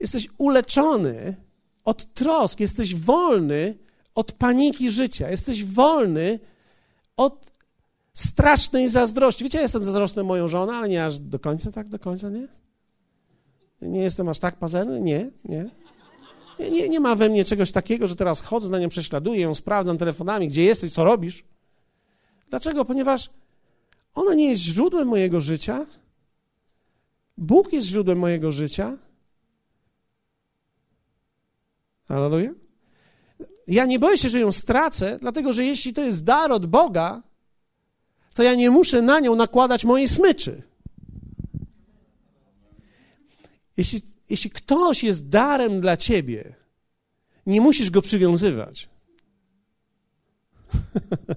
[0.00, 1.36] Jesteś uleczony
[1.84, 3.78] od trosk, jesteś wolny
[4.14, 6.38] od paniki życia, jesteś wolny
[7.16, 7.52] od
[8.12, 9.44] strasznej zazdrości.
[9.44, 12.48] Wiecie, ja jestem zazdrosny moją żonę, ale nie aż do końca, tak do końca, nie?
[13.82, 15.00] Nie jestem aż tak pazerny?
[15.00, 15.81] Nie, nie.
[16.70, 19.98] Nie, nie ma we mnie czegoś takiego, że teraz chodzę na nią, prześladuję ją, sprawdzam
[19.98, 21.44] telefonami, gdzie jesteś, co robisz.
[22.50, 22.84] Dlaczego?
[22.84, 23.30] Ponieważ
[24.14, 25.86] ona nie jest źródłem mojego życia,
[27.38, 28.98] Bóg jest źródłem mojego życia.
[32.08, 32.54] Hallelujah.
[33.66, 37.22] Ja nie boję się, że ją stracę, dlatego że jeśli to jest dar od Boga,
[38.34, 40.62] to ja nie muszę na nią nakładać mojej smyczy.
[43.76, 44.00] Jeśli,
[44.30, 46.54] jeśli ktoś jest darem dla ciebie,
[47.46, 48.88] nie musisz go przywiązywać.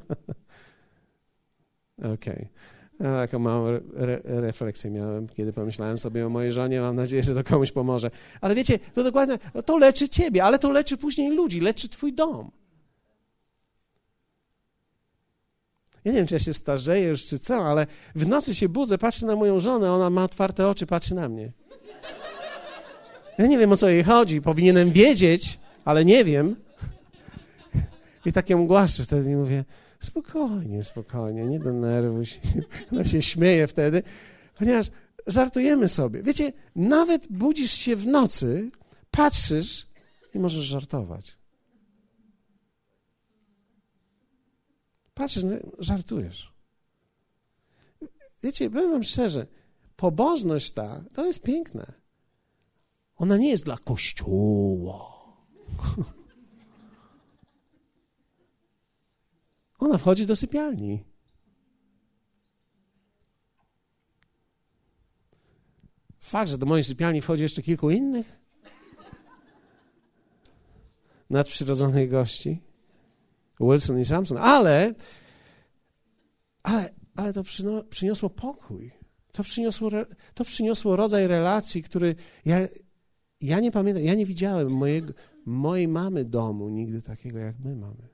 [1.98, 2.14] Okej.
[2.14, 2.50] Okay.
[2.98, 6.82] Taką małą re refleksję miałem, kiedy pomyślałem sobie o mojej żonie.
[6.82, 8.12] Mam nadzieję, że to komuś pomoże.
[8.42, 12.52] Ale wiecie, to dokładnie, to leczy ciebie, ale to leczy później ludzi, leczy twój dom.
[16.06, 18.98] Ja nie wiem, czy ja się starzeję już, czy co, ale w nocy się budzę,
[18.98, 21.52] patrzę na moją żonę, ona ma otwarte oczy, patrzy na mnie.
[23.38, 24.42] Ja nie wiem, o co jej chodzi.
[24.42, 26.56] Powinienem wiedzieć, ale nie wiem.
[28.26, 29.66] I tak ją głaszczę wtedy i mówię,
[30.00, 32.40] spokojnie, spokojnie, nie denerwuj się.
[32.92, 34.04] Ona się śmieje wtedy,
[34.60, 34.88] ponieważ
[35.28, 36.24] żartujemy sobie.
[36.24, 38.72] Wiecie, nawet budzisz się w nocy,
[39.12, 39.88] patrzysz
[40.34, 41.38] i możesz żartować.
[45.14, 46.54] Patrzysz, no, żartujesz.
[48.44, 49.48] Wiecie, powiem wam szczerze,
[49.96, 52.05] pobożność ta, to jest piękne.
[53.18, 55.00] Ona nie jest dla kościoła.
[59.80, 61.04] Ona wchodzi do sypialni.
[66.20, 68.46] Fakt, że do mojej sypialni wchodzi jeszcze kilku innych
[71.30, 72.62] nadprzyrodzonych gości.
[73.60, 74.94] Wilson i Samson, ale,
[76.64, 77.44] ale, ale to
[77.90, 78.92] przyniosło pokój.
[79.32, 79.90] To przyniosło,
[80.34, 82.58] to przyniosło rodzaj relacji, który ja,
[83.42, 85.14] ja nie pamiętam, ja nie widziałem mojego,
[85.46, 88.08] mojej mamy domu nigdy takiego, jak my mamy.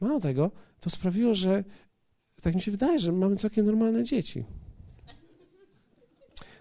[0.00, 0.50] Mało tego,
[0.80, 1.64] to sprawiło, że
[2.42, 4.44] tak mi się wydaje, że mamy całkiem normalne dzieci.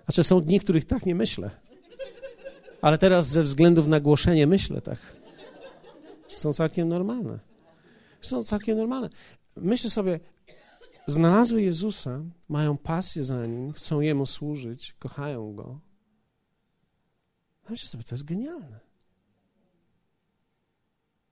[0.06, 1.50] Znaczy są dni, których tak nie myślę.
[2.82, 5.00] Ale teraz ze względów na głoszenie myślę tak.
[6.30, 7.40] Są całkiem normalne.
[8.22, 9.10] Są całkiem normalne.
[9.56, 10.20] Myślę sobie,
[11.08, 15.80] znalazły Jezusa, mają pasję za Nim, chcą Jemu służyć, kochają Go.
[17.70, 18.80] Myślę sobie, to jest genialne.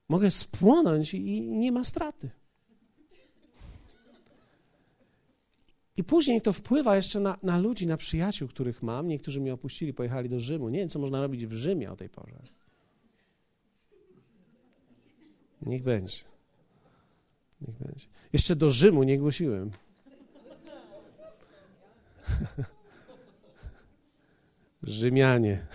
[0.10, 2.30] Mogę spłonąć i nie ma straty.
[5.98, 9.08] I później to wpływa jeszcze na, na, ludzi, na przyjaciół, których mam.
[9.08, 10.70] Niektórzy mnie opuścili, pojechali do Rzymu.
[10.70, 12.38] Nie wiem, co można robić w Rzymie o tej porze.
[15.62, 16.35] Niech będzie.
[17.68, 18.06] Niech będzie.
[18.34, 19.72] Jeszcze do Rzymu nie głosiłem.
[24.84, 25.66] Rzymianie.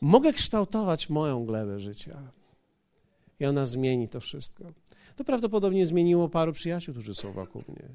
[0.00, 2.32] Mogę kształtować moją glebę życia.
[3.40, 4.64] I ona zmieni to wszystko.
[5.16, 7.88] To prawdopodobnie zmieniło paru przyjaciół, którzy są wokół mnie.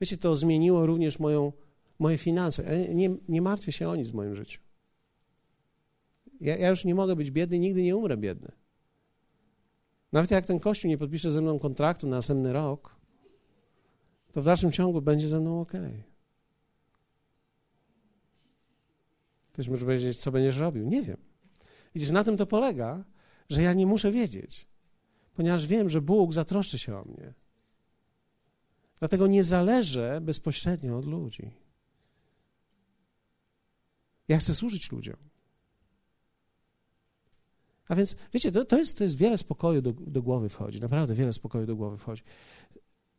[0.00, 1.52] Wiecie, to zmieniło również moją,
[1.98, 2.88] moje finanse.
[2.94, 4.60] nie, nie martwię się o nic w moim życiu.
[6.40, 8.52] Ja, ja już nie mogę być biedny, nigdy nie umrę biedny.
[10.14, 12.96] Nawet jak ten kościół nie podpisze ze mną kontraktu na następny rok,
[14.32, 15.72] to w dalszym ciągu będzie ze mną ok.
[19.52, 20.88] Ktoś może powiedzieć, co będziesz robił?
[20.88, 21.16] Nie wiem.
[21.94, 23.04] Widzisz, na tym to polega,
[23.50, 24.66] że ja nie muszę wiedzieć,
[25.34, 27.34] ponieważ wiem, że Bóg zatroszczy się o mnie.
[28.98, 31.50] Dlatego nie zależę bezpośrednio od ludzi.
[34.28, 35.16] Ja chcę służyć ludziom.
[37.88, 41.14] A więc, wiecie, to, to, jest, to jest wiele spokoju do, do głowy wchodzi, naprawdę
[41.14, 42.22] wiele spokoju do głowy wchodzi.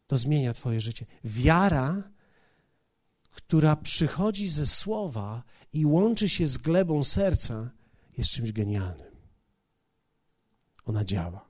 [0.08, 1.06] To zmienia Twoje życie.
[1.24, 2.04] Wiara,
[3.32, 5.44] która przychodzi ze słowa
[5.74, 7.70] i łączy się z glebą serca,
[8.18, 9.16] jest czymś genialnym.
[10.86, 11.50] Ona działa.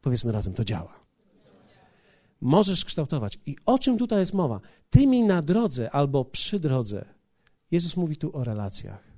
[0.00, 1.00] Powiedzmy razem, to działa.
[2.40, 3.38] Możesz kształtować.
[3.46, 4.60] I o czym tutaj jest mowa?
[4.90, 7.04] Tymi na drodze albo przy drodze.
[7.70, 9.09] Jezus mówi tu o relacjach.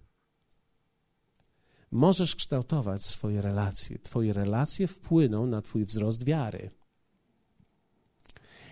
[1.93, 3.99] Możesz kształtować swoje relacje.
[3.99, 6.71] Twoje relacje wpłyną na Twój wzrost wiary.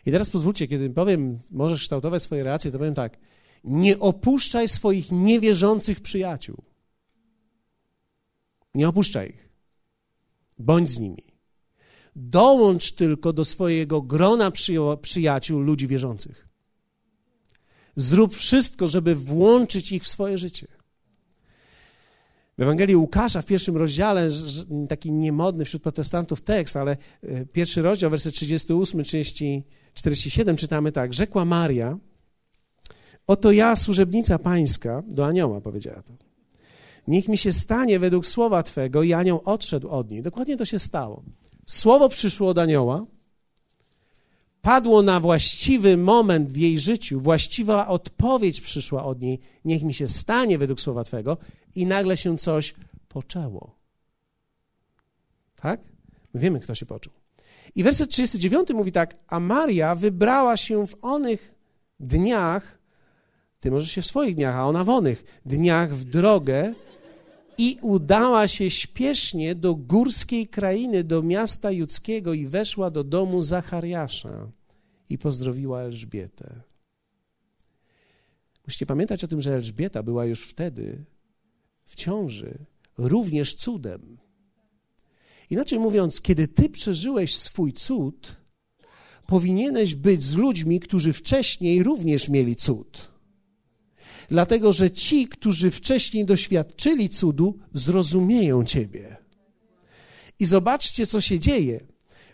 [0.06, 3.18] I teraz pozwólcie, kiedy powiem, możesz kształtować swoje relacje, to powiem tak.
[3.64, 6.62] Nie opuszczaj swoich niewierzących przyjaciół.
[8.74, 9.48] Nie opuszczaj ich.
[10.58, 11.22] Bądź z nimi.
[12.16, 14.52] Dołącz tylko do swojego grona
[15.02, 16.48] przyjaciół ludzi wierzących.
[17.96, 20.79] Zrób wszystko, żeby włączyć ich w swoje życie.
[22.60, 24.28] W Ewangelii Łukasza w pierwszym rozdziale,
[24.88, 31.14] taki niemodny wśród protestantów tekst, ale e, pierwszy rozdział, werset 38, 30, 47 czytamy tak.
[31.14, 31.98] Rzekła Maria,
[33.26, 36.12] oto ja, służebnica pańska, do anioła powiedziała to.
[37.08, 40.22] Niech mi się stanie według słowa Twego i anioł odszedł od niej.
[40.22, 41.22] Dokładnie to się stało.
[41.66, 43.06] Słowo przyszło od anioła
[44.62, 50.08] padło na właściwy moment w jej życiu, właściwa odpowiedź przyszła od niej, niech mi się
[50.08, 51.36] stanie według słowa Twego,
[51.74, 52.74] i nagle się coś
[53.08, 53.76] poczęło.
[55.56, 55.80] Tak?
[56.34, 57.12] My wiemy, kto się począł.
[57.74, 61.54] I werset 39 mówi tak, a Maria wybrała się w onych
[62.00, 62.78] dniach,
[63.60, 66.74] ty możesz się w swoich dniach, a ona w onych dniach w drogę
[67.58, 74.48] i udała się śpiesznie do górskiej krainy, do miasta judzkiego i weszła do domu Zachariasza
[75.10, 76.60] i pozdrowiła Elżbietę.
[78.66, 81.04] Musicie pamiętać o tym, że Elżbieta była już wtedy
[81.90, 82.66] w ciąży,
[82.98, 84.18] również cudem.
[85.50, 88.36] Inaczej mówiąc, kiedy ty przeżyłeś swój cud,
[89.26, 93.10] powinieneś być z ludźmi, którzy wcześniej również mieli cud.
[94.28, 99.16] Dlatego, że ci, którzy wcześniej doświadczyli cudu, zrozumieją ciebie.
[100.38, 101.80] I zobaczcie, co się dzieje.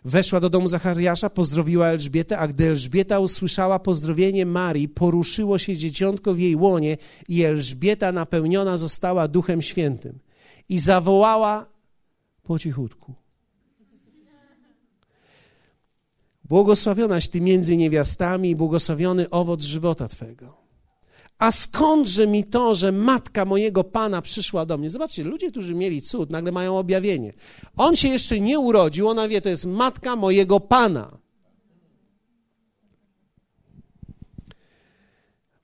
[0.06, 6.34] Weszła do domu Zachariasza, pozdrowiła Elżbietę, a gdy Elżbieta usłyszała pozdrowienie Marii, poruszyło się dzieciątko
[6.34, 6.96] w jej łonie
[7.28, 10.18] i Elżbieta napełniona została Duchem Świętym.
[10.68, 11.66] I zawołała
[12.42, 13.14] po cichutku.
[16.44, 20.65] Błogosławionaś Ty między niewiastami i błogosławiony owoc żywota Twego.
[21.38, 24.90] A skądże mi to, że matka mojego Pana przyszła do mnie?
[24.90, 27.32] Zobaczcie, ludzie, którzy mieli cud, nagle mają objawienie.
[27.76, 31.18] On się jeszcze nie urodził, ona wie, to jest matka mojego Pana.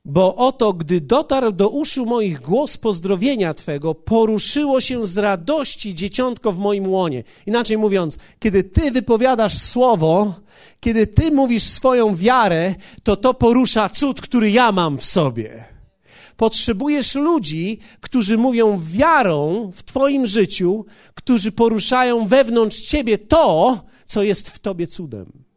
[0.04, 6.52] Bo oto, gdy dotarł do uszu moich głos pozdrowienia Twego, poruszyło się z radości dzieciątko
[6.52, 7.24] w moim łonie.
[7.46, 10.34] Inaczej mówiąc, kiedy Ty wypowiadasz słowo,
[10.80, 15.64] kiedy Ty mówisz swoją wiarę, to to porusza cud, który ja mam w sobie.
[16.36, 20.84] Potrzebujesz ludzi, którzy mówią wiarą w Twoim życiu,
[21.14, 25.51] którzy poruszają wewnątrz Ciebie to, co jest w Tobie cudem.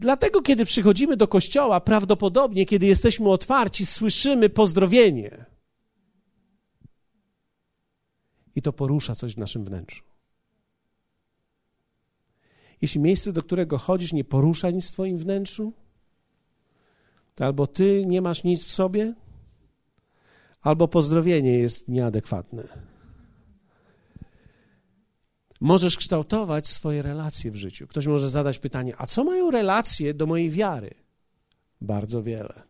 [0.00, 5.44] Dlatego, kiedy przychodzimy do kościoła, prawdopodobnie, kiedy jesteśmy otwarci, słyszymy pozdrowienie.
[8.56, 10.04] I to porusza coś w naszym wnętrzu.
[12.82, 15.72] Jeśli miejsce, do którego chodzisz, nie porusza nic w Twoim wnętrzu,
[17.34, 19.14] to albo Ty nie masz nic w sobie,
[20.60, 22.89] albo pozdrowienie jest nieadekwatne
[25.60, 27.86] możesz kształtować swoje relacje w życiu.
[27.86, 30.94] Ktoś może zadać pytanie: a co mają relacje do mojej wiary?
[31.80, 32.62] Bardzo wiele.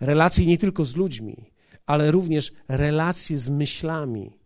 [0.00, 1.36] Relacje nie tylko z ludźmi,
[1.86, 4.38] ale również relacje z myślami.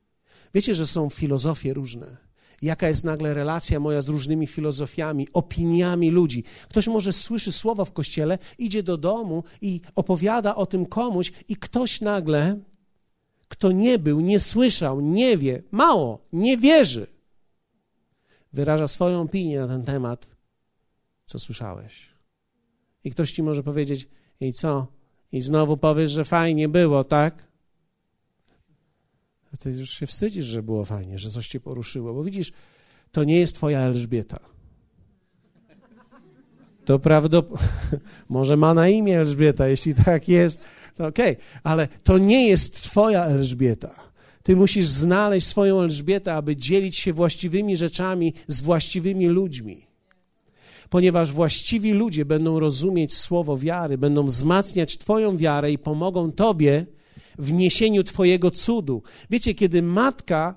[0.55, 2.16] Wiecie, że są filozofie różne.
[2.62, 6.44] Jaka jest nagle relacja moja z różnymi filozofiami, opiniami ludzi?
[6.68, 11.57] Ktoś może słyszy słowa w kościele, idzie do domu i opowiada o tym komuś, i
[11.57, 12.59] ktoś nagle
[13.53, 17.07] kto nie był, nie słyszał, nie wie, mało, nie wierzy,
[18.53, 20.36] wyraża swoją opinię na ten temat,
[21.24, 22.09] co słyszałeś.
[23.05, 24.09] I ktoś ci może powiedzieć,
[24.40, 24.86] i co?
[25.32, 27.48] I znowu powiesz, że fajnie było, tak?
[29.55, 32.53] A ty już się wstydzisz, że było fajnie, że coś cię poruszyło, bo widzisz,
[33.11, 34.40] to nie jest twoja Elżbieta.
[36.84, 37.68] To prawdopodobnie,
[38.28, 40.61] może ma na imię Elżbieta, jeśli tak jest,
[41.07, 41.44] okej, okay.
[41.62, 43.94] ale to nie jest Twoja Elżbieta.
[44.42, 49.86] Ty musisz znaleźć swoją Elżbietę, aby dzielić się właściwymi rzeczami z właściwymi ludźmi.
[50.90, 56.86] Ponieważ właściwi ludzie będą rozumieć słowo wiary, będą wzmacniać Twoją wiarę i pomogą Tobie
[57.38, 59.03] w niesieniu Twojego cudu.
[59.30, 60.55] Wiecie, kiedy matka,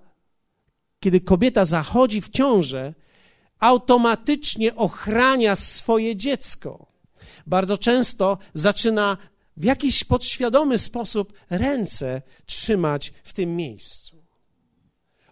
[1.00, 2.94] kiedy kobieta zachodzi w ciążę,
[3.60, 6.86] automatycznie ochrania swoje dziecko.
[7.48, 9.18] Bardzo często zaczyna
[9.58, 14.16] w jakiś podświadomy sposób ręce trzymać w tym miejscu.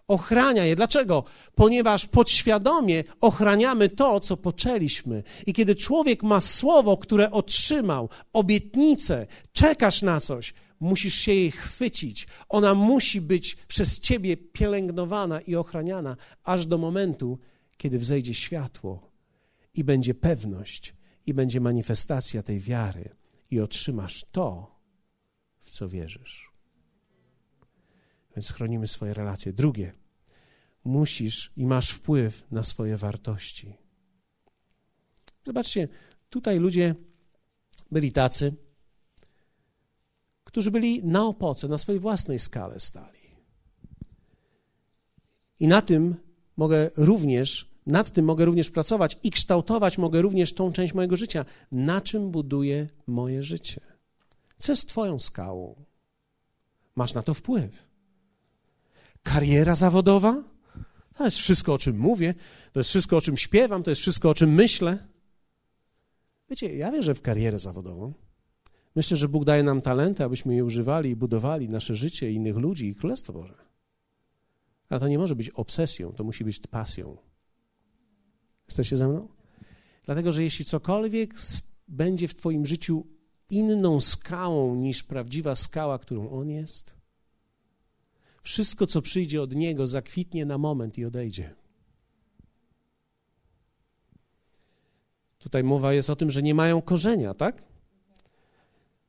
[0.08, 0.76] Ochrania je.
[0.76, 1.24] Dlaczego?
[1.54, 5.22] Ponieważ podświadomie ochraniamy to, co poczęliśmy.
[5.46, 12.26] I kiedy człowiek ma słowo, które otrzymał, obietnicę, czekasz na coś, musisz się jej chwycić.
[12.48, 17.38] Ona musi być przez ciebie pielęgnowana i ochraniana, aż do momentu,
[17.76, 19.10] kiedy wzejdzie światło
[19.74, 20.94] i będzie pewność,
[21.26, 23.23] i będzie manifestacja tej wiary
[23.54, 24.76] i otrzymasz to,
[25.60, 26.50] w co wierzysz.
[28.36, 29.52] Więc chronimy swoje relacje.
[29.52, 29.92] Drugie,
[30.84, 33.76] musisz i masz wpływ na swoje wartości.
[35.44, 35.88] Zobaczcie,
[36.30, 36.94] tutaj ludzie
[37.90, 38.56] byli tacy,
[40.44, 43.20] którzy byli na opoce, na swojej własnej skale stali.
[45.60, 46.16] I na tym
[46.56, 51.44] mogę również nad tym mogę również pracować i kształtować mogę również tą część mojego życia.
[51.72, 53.80] Na czym buduję moje życie?
[54.58, 55.84] Co jest Twoją skałą?
[56.96, 57.88] Masz na to wpływ.
[59.22, 60.42] Kariera zawodowa?
[61.16, 62.34] To jest wszystko, o czym mówię,
[62.72, 64.98] to jest wszystko, o czym śpiewam, to jest wszystko, o czym myślę.
[66.50, 68.12] Wiecie, ja wierzę w karierę zawodową.
[68.96, 72.88] Myślę, że Bóg daje nam talenty, abyśmy je używali i budowali nasze życie, innych ludzi
[72.88, 73.54] i Królestwo Boże.
[74.88, 77.16] Ale to nie może być obsesją, to musi być pasją.
[78.68, 79.28] Jesteście ze mną?
[80.04, 81.34] Dlatego, że jeśli cokolwiek
[81.88, 83.06] będzie w Twoim życiu
[83.50, 86.94] inną skałą niż prawdziwa skała, którą On jest,
[88.42, 91.54] wszystko, co przyjdzie od Niego, zakwitnie na moment i odejdzie.
[95.38, 97.62] Tutaj mowa jest o tym, że nie mają korzenia, tak?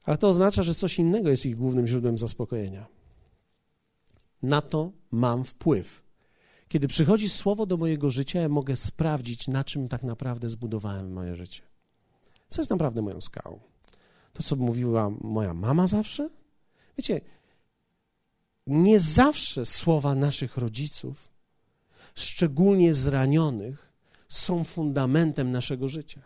[0.03, 2.85] Ale to oznacza, że coś innego jest ich głównym źródłem zaspokojenia.
[4.43, 6.04] Na to mam wpływ.
[6.75, 11.35] Kiedy przychodzi słowo do mojego życia, ja mogę sprawdzić, na czym tak naprawdę zbudowałem moje
[11.35, 11.61] życie.
[12.49, 13.59] Co jest naprawdę moją skałą?
[14.33, 16.29] To, co mówiła moja mama zawsze?
[16.97, 17.21] Wiecie,
[18.67, 21.29] nie zawsze słowa naszych rodziców,
[22.15, 23.93] szczególnie zranionych,
[24.29, 26.21] są fundamentem naszego życia.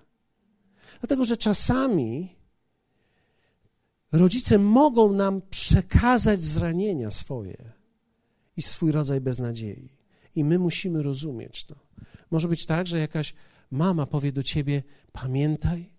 [0.99, 2.35] Dlatego, że czasami
[4.11, 7.71] rodzice mogą nam przekazać zranienia swoje
[8.57, 9.98] i swój rodzaj beznadziei.
[10.35, 11.75] I my musimy rozumieć to.
[12.31, 13.33] Może być tak, że jakaś
[13.71, 15.89] mama powie do ciebie: Pamiętaj,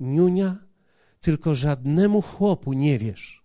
[0.00, 0.56] niunia,
[1.20, 3.44] tylko żadnemu chłopu nie wiesz.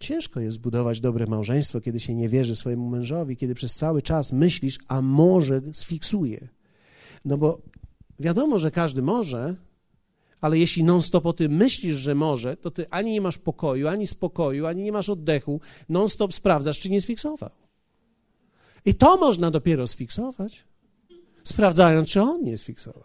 [0.00, 4.32] Ciężko jest budować dobre małżeństwo, kiedy się nie wierzy swojemu mężowi, kiedy przez cały czas
[4.32, 6.48] myślisz, a może sfiksuje.
[7.24, 7.62] No bo
[8.18, 9.56] wiadomo, że każdy może,
[10.42, 14.06] ale jeśli non-stop o tym myślisz, że może, to ty ani nie masz pokoju, ani
[14.06, 17.50] spokoju, ani nie masz oddechu, non-stop sprawdzasz, czy nie sfiksował.
[18.84, 20.64] I to można dopiero sfiksować,
[21.44, 23.04] sprawdzając, czy on nie sfiksował.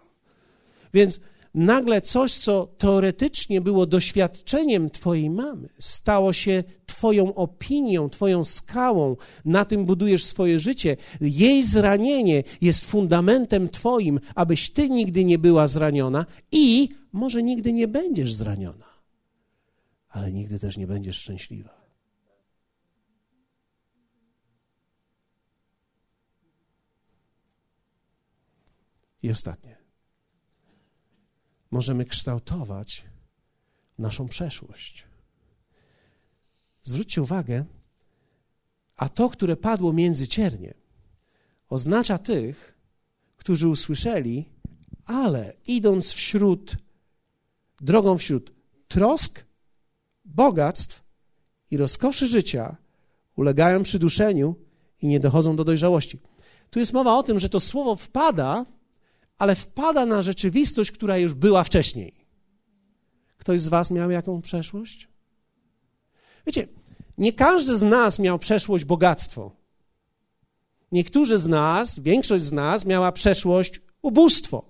[0.93, 1.19] Więc
[1.53, 9.65] nagle coś, co teoretycznie było doświadczeniem Twojej mamy, stało się Twoją opinią, Twoją skałą, na
[9.65, 10.97] tym budujesz swoje życie.
[11.21, 17.87] Jej zranienie jest fundamentem Twoim, abyś Ty nigdy nie była zraniona i może nigdy nie
[17.87, 18.85] będziesz zraniona,
[20.09, 21.77] ale nigdy też nie będziesz szczęśliwa.
[29.23, 29.86] I ostatnie
[31.71, 33.05] możemy kształtować
[33.97, 35.05] naszą przeszłość.
[36.83, 37.65] Zwróćcie uwagę,
[38.95, 40.73] a to, które padło między ciernie,
[41.69, 42.77] oznacza tych,
[43.37, 44.49] którzy usłyszeli,
[45.05, 46.77] ale idąc wśród,
[47.81, 48.51] drogą wśród
[48.87, 49.45] trosk,
[50.25, 51.03] bogactw
[51.71, 52.75] i rozkoszy życia,
[53.35, 54.55] ulegają przyduszeniu
[55.01, 56.19] i nie dochodzą do dojrzałości.
[56.69, 58.65] Tu jest mowa o tym, że to słowo wpada
[59.37, 62.13] ale wpada na rzeczywistość, która już była wcześniej.
[63.37, 65.07] Ktoś z Was miał jaką przeszłość?
[66.45, 66.67] Wiecie,
[67.17, 69.51] nie każdy z nas miał przeszłość bogactwo.
[70.91, 74.65] Niektórzy z nas, większość z nas miała przeszłość ubóstwo.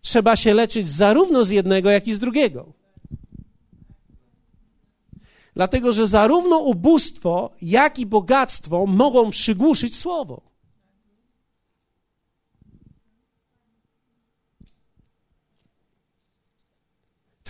[0.00, 2.72] Trzeba się leczyć zarówno z jednego, jak i z drugiego.
[5.54, 10.47] Dlatego, że zarówno ubóstwo, jak i bogactwo mogą przygłuszyć słowo.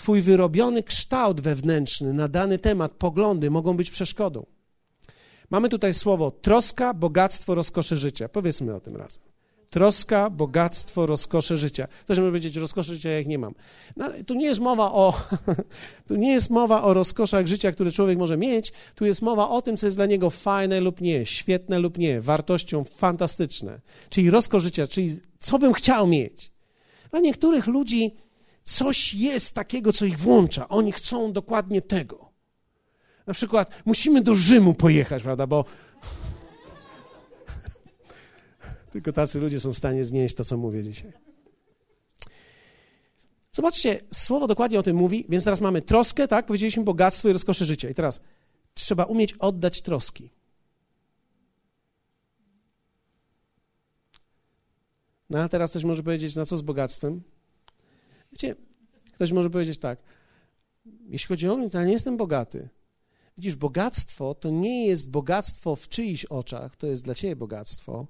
[0.08, 4.46] Twój wyrobiony kształt wewnętrzny na dany temat, poglądy mogą być przeszkodą.
[5.50, 8.28] Mamy tutaj słowo troska, bogactwo, rozkosze życia.
[8.28, 9.22] Powiedzmy o tym razem.
[9.70, 11.88] Troska, bogactwo, rozkosze życia.
[12.04, 13.54] Ktoś może powiedzieć, rozkosze życia jak nie mam.
[13.96, 15.14] No, tu nie jest mowa o
[16.08, 18.72] tu nie jest mowa o rozkoszach życia, które człowiek może mieć.
[18.94, 22.20] Tu jest mowa o tym, co jest dla niego fajne lub nie, świetne lub nie,
[22.20, 23.80] wartością fantastyczne.
[24.10, 26.52] Czyli rozkosz życia, czyli co bym chciał mieć.
[27.10, 28.16] Dla niektórych ludzi
[28.68, 30.68] Coś jest takiego, co ich włącza.
[30.68, 32.30] Oni chcą dokładnie tego.
[33.26, 35.64] Na przykład musimy do Rzymu pojechać, prawda, bo
[38.92, 41.12] tylko tacy ludzie są w stanie znieść to, co mówię dzisiaj.
[43.52, 46.46] Zobaczcie, słowo dokładnie o tym mówi, więc teraz mamy troskę, tak?
[46.46, 47.88] Powiedzieliśmy bogactwo i rozkosze życia.
[47.88, 48.20] I teraz
[48.74, 50.30] trzeba umieć oddać troski.
[55.30, 57.22] No a teraz ktoś może powiedzieć, na co z bogactwem?
[58.32, 58.54] Wiecie,
[59.12, 60.02] ktoś może powiedzieć tak,
[61.08, 62.68] jeśli chodzi o mnie, to ja nie jestem bogaty.
[63.38, 68.06] Widzisz, bogactwo to nie jest bogactwo w czyichś oczach, to jest dla ciebie bogactwo.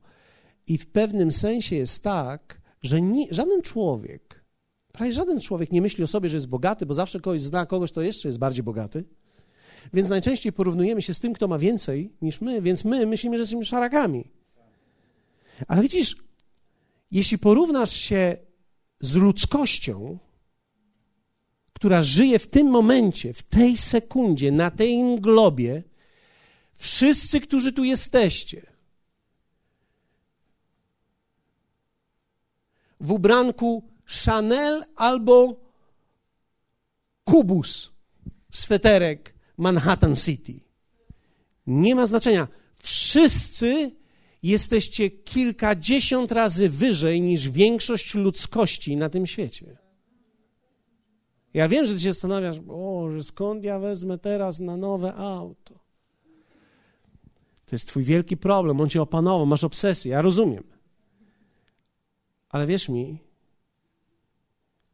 [0.66, 4.44] I w pewnym sensie jest tak, że nie, żaden człowiek,
[4.92, 7.92] prawie żaden człowiek nie myśli o sobie, że jest bogaty, bo zawsze kogoś zna kogoś,
[7.92, 9.04] kto jeszcze jest bardziej bogaty.
[9.92, 13.40] Więc najczęściej porównujemy się z tym, kto ma więcej niż my, więc my myślimy, że
[13.40, 14.24] jesteśmy szarakami.
[15.68, 16.16] Ale widzisz,
[17.10, 18.36] jeśli porównasz się
[19.00, 20.18] z ludzkością,
[21.72, 25.82] która żyje w tym momencie, w tej sekundzie, na tej globie,
[26.78, 28.66] Wszyscy, którzy tu jesteście,
[33.00, 33.88] w ubranku
[34.24, 35.56] Chanel albo
[37.24, 37.92] kubus,
[38.50, 40.60] sweterek Manhattan City.
[41.66, 42.48] Nie ma znaczenia.
[42.76, 43.90] Wszyscy
[44.42, 49.78] jesteście kilkadziesiąt razy wyżej niż większość ludzkości na tym świecie.
[51.54, 52.56] Ja wiem, że ty się zastanawiasz,
[53.16, 55.74] że skąd ja wezmę teraz na nowe auto?
[57.66, 60.64] To jest twój wielki problem, on cię opanował, masz obsesję, ja rozumiem.
[62.48, 63.18] Ale wierz mi,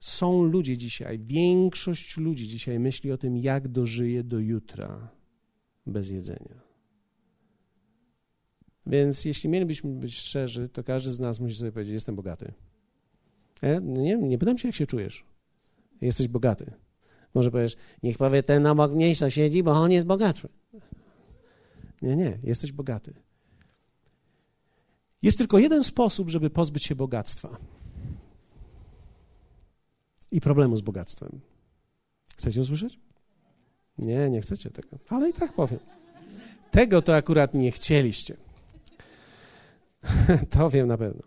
[0.01, 5.09] są ludzie dzisiaj, większość ludzi dzisiaj myśli o tym, jak dożyje do jutra
[5.86, 6.63] bez jedzenia.
[8.87, 12.53] Więc jeśli mielibyśmy być szczerzy, to każdy z nas musi sobie powiedzieć: Jestem bogaty.
[13.62, 15.24] Ja nie, nie pytam się, jak się czujesz.
[16.01, 16.72] Jesteś bogaty.
[17.35, 20.49] Może powiesz: Niech powie ten obok mnie siedzi, bo on jest bogatszy.
[22.03, 23.14] Nie, nie, jesteś bogaty.
[25.22, 27.57] Jest tylko jeden sposób, żeby pozbyć się bogactwa
[30.32, 31.41] i problemu z bogactwem.
[32.37, 32.99] Chcecie usłyszeć?
[33.99, 35.78] Nie, nie chcecie tego, ale i tak powiem.
[36.70, 38.37] Tego to akurat nie chcieliście.
[40.50, 41.22] to wiem na pewno.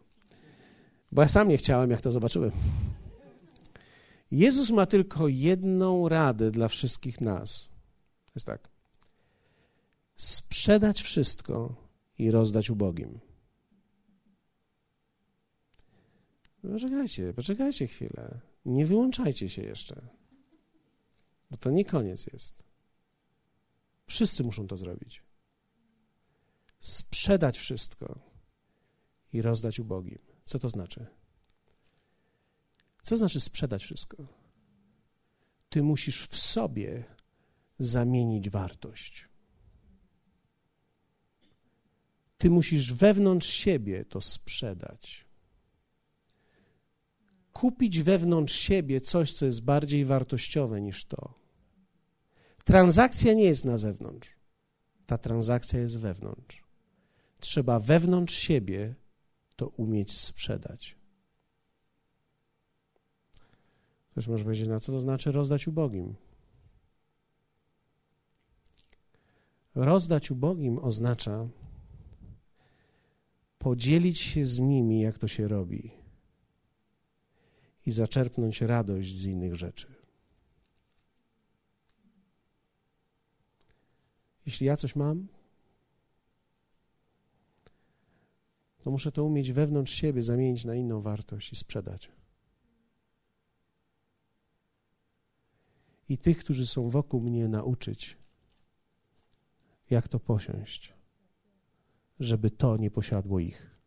[1.12, 2.52] Bo ja sam nie chciałem, jak to zobaczyłem.
[4.32, 7.70] Jezus ma tylko jedną radę dla wszystkich nas.
[8.36, 8.70] Jest tak.
[10.16, 11.76] Sprzedać wszystko
[12.18, 13.20] i rozdać ubogim.
[16.62, 18.40] Poczekajcie, poczekajcie chwilę.
[18.66, 20.02] Nie wyłączajcie się jeszcze.
[21.52, 22.64] Bo to nie koniec jest.
[24.06, 25.24] Wszyscy muszą to zrobić.
[26.80, 28.27] Sprzedać wszystko
[29.34, 30.20] i rozdać ubogim.
[30.44, 31.06] Co to znaczy?
[33.02, 34.28] Co znaczy sprzedać wszystko?
[35.70, 37.04] Ty musisz w sobie
[37.80, 39.28] zamienić wartość.
[42.38, 45.26] Ty musisz wewnątrz siebie to sprzedać.
[47.54, 51.34] Kupić wewnątrz siebie coś, co jest bardziej wartościowe niż to.
[52.66, 54.36] Transakcja nie jest na zewnątrz.
[55.06, 56.64] Ta transakcja jest wewnątrz.
[57.40, 58.96] Trzeba wewnątrz siebie
[59.58, 60.96] to umieć sprzedać.
[64.12, 66.16] Ktoś może powiedzieć, na co to znaczy rozdać ubogim?
[69.76, 71.48] Rozdać ubogim oznacza
[73.60, 75.92] podzielić się z nimi, jak to się robi,
[77.86, 79.88] i zaczerpnąć radość z innych rzeczy.
[84.46, 85.28] Jeśli ja coś mam,
[88.88, 92.12] to muszę to umieć wewnątrz siebie zamienić na inną wartość i sprzedać.
[96.10, 98.18] I tych, którzy są wokół mnie, nauczyć,
[99.90, 100.94] jak to posiąść,
[102.20, 103.80] żeby to nie posiadło ich.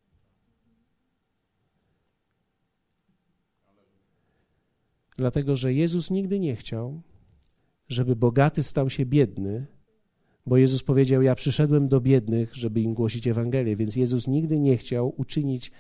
[5.17, 7.03] Dlatego, że Jezus nigdy nie chciał,
[7.89, 9.67] żeby bogaty stał się biedny
[10.51, 14.77] bo Jezus powiedział: Ja przyszedłem do biednych, żeby im głosić Ewangelię, więc Jezus nigdy nie
[14.77, 15.73] chciał uczynić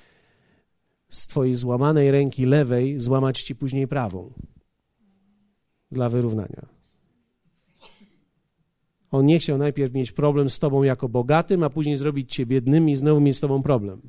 [1.08, 4.32] z Twojej złamanej ręki lewej, złamać Ci później prawą
[5.92, 6.66] dla wyrównania.
[9.10, 12.88] On nie chciał najpierw mieć problem z Tobą jako bogatym, a później zrobić Cię biednym
[12.88, 14.00] i znowu mieć z Tobą problem.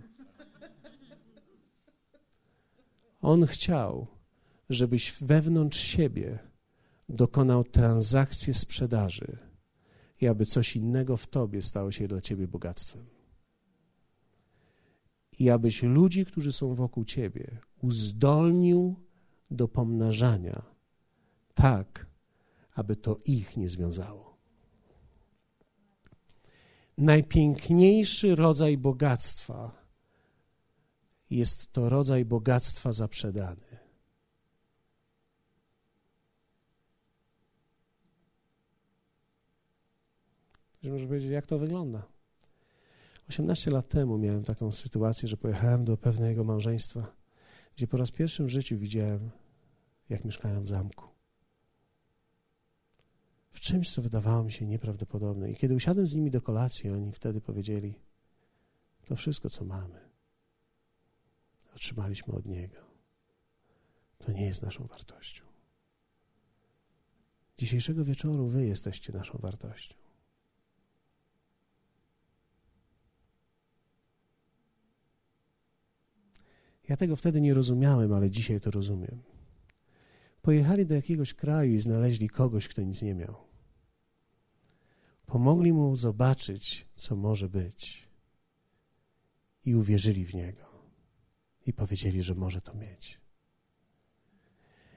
[3.21, 4.07] On chciał,
[4.69, 6.39] żebyś wewnątrz siebie
[7.09, 9.50] dokonał transakcji sprzedaży
[10.21, 13.05] i aby coś innego w Tobie stało się dla Ciebie bogactwem.
[15.39, 18.95] I abyś ludzi, którzy są wokół Ciebie, uzdolnił
[19.51, 20.61] do pomnażania,
[21.53, 22.05] tak,
[22.73, 24.37] aby to ich nie związało.
[26.97, 29.81] Najpiękniejszy rodzaj bogactwa
[31.29, 33.70] jest to rodzaj bogactwa zaprzedany.
[40.81, 42.03] Ktoś może powiedzieć, jak to wygląda.
[43.29, 47.15] 18 lat temu miałem taką sytuację, że pojechałem do pewnego małżeństwa,
[47.75, 49.29] gdzie po raz pierwszy w życiu widziałem,
[50.09, 51.07] jak mieszkają w zamku.
[53.51, 55.51] W czymś, co wydawało mi się nieprawdopodobne.
[55.51, 57.93] I kiedy usiadłem z nimi do kolacji, oni wtedy powiedzieli:
[59.05, 59.99] To wszystko, co mamy,
[61.75, 62.77] otrzymaliśmy od Niego.
[64.17, 65.43] To nie jest naszą wartością.
[67.57, 70.00] Dzisiejszego wieczoru Wy jesteście naszą wartością.
[76.91, 79.21] Ja tego wtedy nie rozumiałem, ale dzisiaj to rozumiem.
[80.41, 83.35] Pojechali do jakiegoś kraju i znaleźli kogoś, kto nic nie miał.
[85.25, 88.07] pomogli mu zobaczyć, co może być.
[89.65, 90.63] I uwierzyli w niego.
[91.65, 93.19] I powiedzieli, że może to mieć.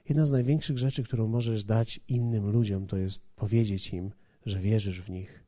[0.08, 4.12] Jedna z największych rzeczy, którą możesz dać innym ludziom, to jest powiedzieć im,
[4.46, 5.44] że wierzysz w nich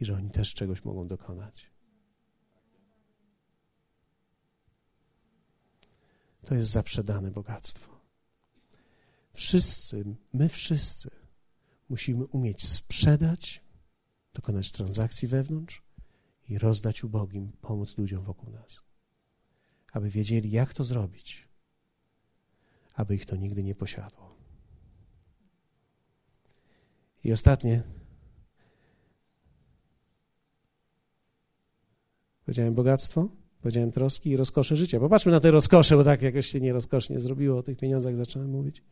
[0.00, 1.71] i że oni też czegoś mogą dokonać.
[6.46, 8.00] To jest zaprzedane bogactwo.
[9.32, 11.10] Wszyscy, my wszyscy
[11.88, 13.64] musimy umieć sprzedać,
[14.34, 15.82] dokonać transakcji wewnątrz
[16.48, 18.80] i rozdać ubogim, pomóc ludziom wokół nas.
[19.92, 21.48] Aby wiedzieli, jak to zrobić,
[22.94, 24.36] aby ich to nigdy nie posiadło.
[27.24, 27.82] I ostatnie.
[32.44, 33.28] Powiedziałem bogactwo,
[33.62, 35.00] powiedziałem troski i rozkosze życia.
[35.00, 38.50] Popatrzmy na te rozkosze, bo tak jakoś się nie rozkosznie zrobiło, o tych pieniądzach zacząłem
[38.50, 38.82] mówić.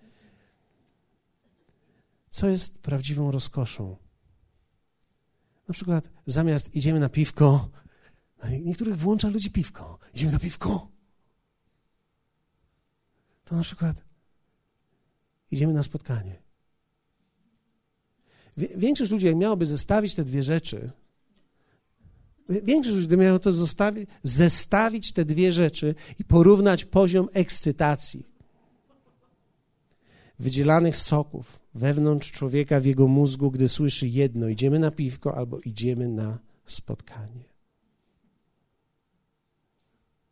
[2.30, 3.96] Co jest prawdziwą rozkoszą?
[5.68, 7.68] Na przykład zamiast idziemy na piwko,
[8.62, 9.98] niektórych włącza ludzi piwko.
[10.14, 10.88] Idziemy na piwko.
[13.44, 14.04] To na przykład
[15.50, 16.42] idziemy na spotkanie.
[18.56, 20.90] Większość ludzi, jak miałoby zestawić te dwie rzeczy,
[22.50, 28.30] większość ludzi, miało to zostawić, zestawić te dwie rzeczy i porównać poziom ekscytacji
[30.40, 36.08] wydzielanych soków wewnątrz człowieka w jego mózgu, gdy słyszy jedno: idziemy na piwko albo idziemy
[36.08, 37.44] na spotkanie.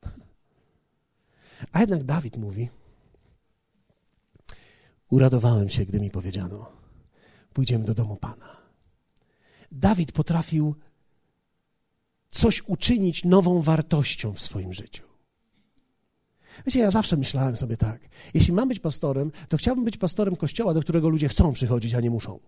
[1.73, 2.69] A jednak Dawid mówi:
[5.11, 6.73] Uradowałem się, gdy mi powiedziano:
[7.53, 8.57] Pójdziemy do domu Pana.
[9.73, 10.75] Dawid potrafił
[12.31, 15.03] coś uczynić nową wartością w swoim życiu.
[16.67, 18.01] Wiecie, ja zawsze myślałem sobie tak.
[18.35, 22.01] Jeśli mam być pastorem, to chciałbym być pastorem kościoła, do którego ludzie chcą przychodzić, a
[22.01, 22.41] nie muszą.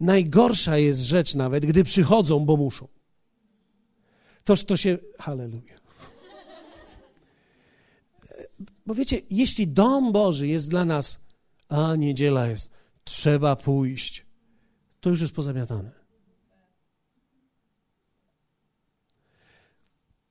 [0.00, 2.88] Najgorsza jest rzecz nawet, gdy przychodzą, bo muszą.
[4.44, 4.98] Toż to się.
[5.18, 5.80] Halleluja.
[8.86, 11.20] Bo wiecie, jeśli dom Boży jest dla nas,
[11.68, 12.70] a niedziela jest,
[13.04, 14.26] trzeba pójść,
[15.00, 15.99] to już jest pozamiatane.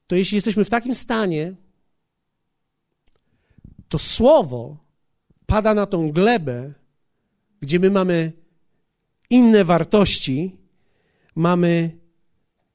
[0.10, 1.56] To jeśli jesteśmy w takim stanie,
[3.90, 4.78] to słowo
[5.46, 6.74] pada na tą glebę,
[7.62, 8.32] gdzie my mamy
[9.30, 10.58] inne wartości,
[11.36, 12.00] mamy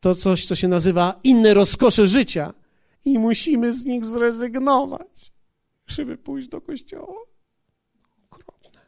[0.01, 2.55] to coś, co się nazywa inne rozkosze życia
[3.05, 5.35] i musimy z nich zrezygnować
[5.87, 7.20] żeby pójść do kościoła.
[8.30, 8.80] Okropne.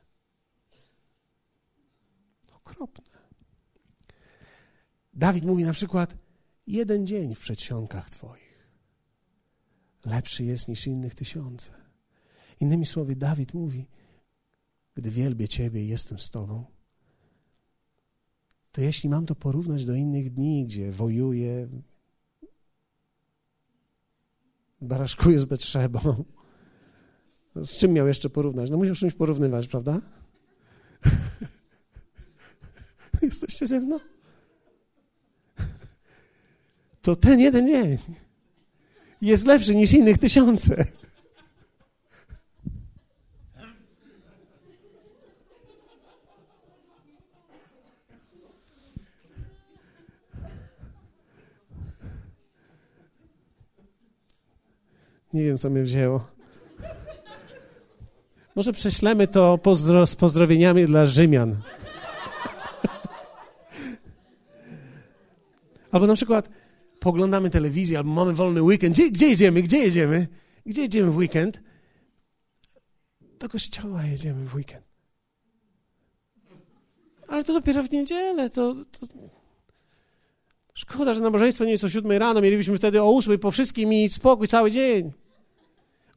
[2.52, 3.04] Okropne.
[5.14, 6.16] Dawid mówi na przykład:
[6.66, 8.46] Jeden dzień w przedsionkach Twoich
[10.06, 11.72] lepszy jest niż innych tysiące.
[12.60, 13.88] Innymi słowy, Dawid mówi:
[14.94, 16.64] Gdy wielbię Ciebie i jestem z Tobą,
[18.72, 21.68] to jeśli mam to porównać do innych dni, gdzie wojuję,
[24.80, 26.24] baraszkuję z Betrzebą,
[27.56, 28.70] z czym miał jeszcze porównać?
[28.70, 30.00] No musiał czymś porównywać, prawda?
[33.22, 34.00] Jesteście ze mną?
[37.06, 37.98] To ten jeden dzień
[39.22, 40.86] jest lepszy niż innych tysiące.
[55.32, 56.26] Nie wiem, co mnie wzięło.
[58.56, 61.56] Może prześlemy to pozdro, z pozdrowieniami dla Rzymian.
[65.92, 66.55] albo na przykład
[67.06, 68.94] poglądamy telewizję, albo mamy wolny weekend.
[68.94, 69.62] Gdzie, gdzie jedziemy?
[69.62, 70.28] Gdzie jedziemy?
[70.66, 71.60] Gdzie jedziemy w weekend?
[73.38, 74.84] Do kościoła jedziemy w weekend.
[77.28, 78.50] Ale to dopiero w niedzielę.
[78.50, 79.06] To, to...
[80.74, 82.40] Szkoda, że nabożeństwo nie jest o siódmej rano.
[82.40, 85.12] Mielibyśmy wtedy o ósmej po wszystkim i spokój cały dzień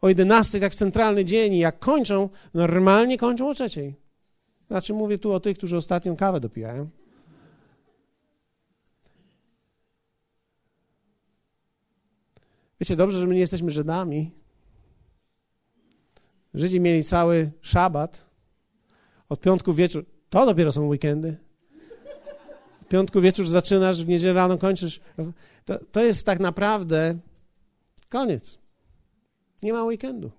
[0.01, 3.95] o 11, tak w centralny dzień i jak kończą, normalnie kończą o trzeciej.
[4.67, 6.89] Znaczy mówię tu o tych, którzy ostatnią kawę dopijają.
[12.79, 14.31] Wiecie, dobrze, że my nie jesteśmy Żydami.
[16.53, 18.29] Żydzi mieli cały szabat.
[19.29, 20.05] Od piątku wieczór.
[20.29, 21.37] To dopiero są weekendy.
[22.81, 25.01] W piątku wieczór zaczynasz, w niedzielę rano kończysz.
[25.65, 27.17] To, to jest tak naprawdę
[28.09, 28.59] koniec.
[29.63, 30.31] Nie ma weekendu.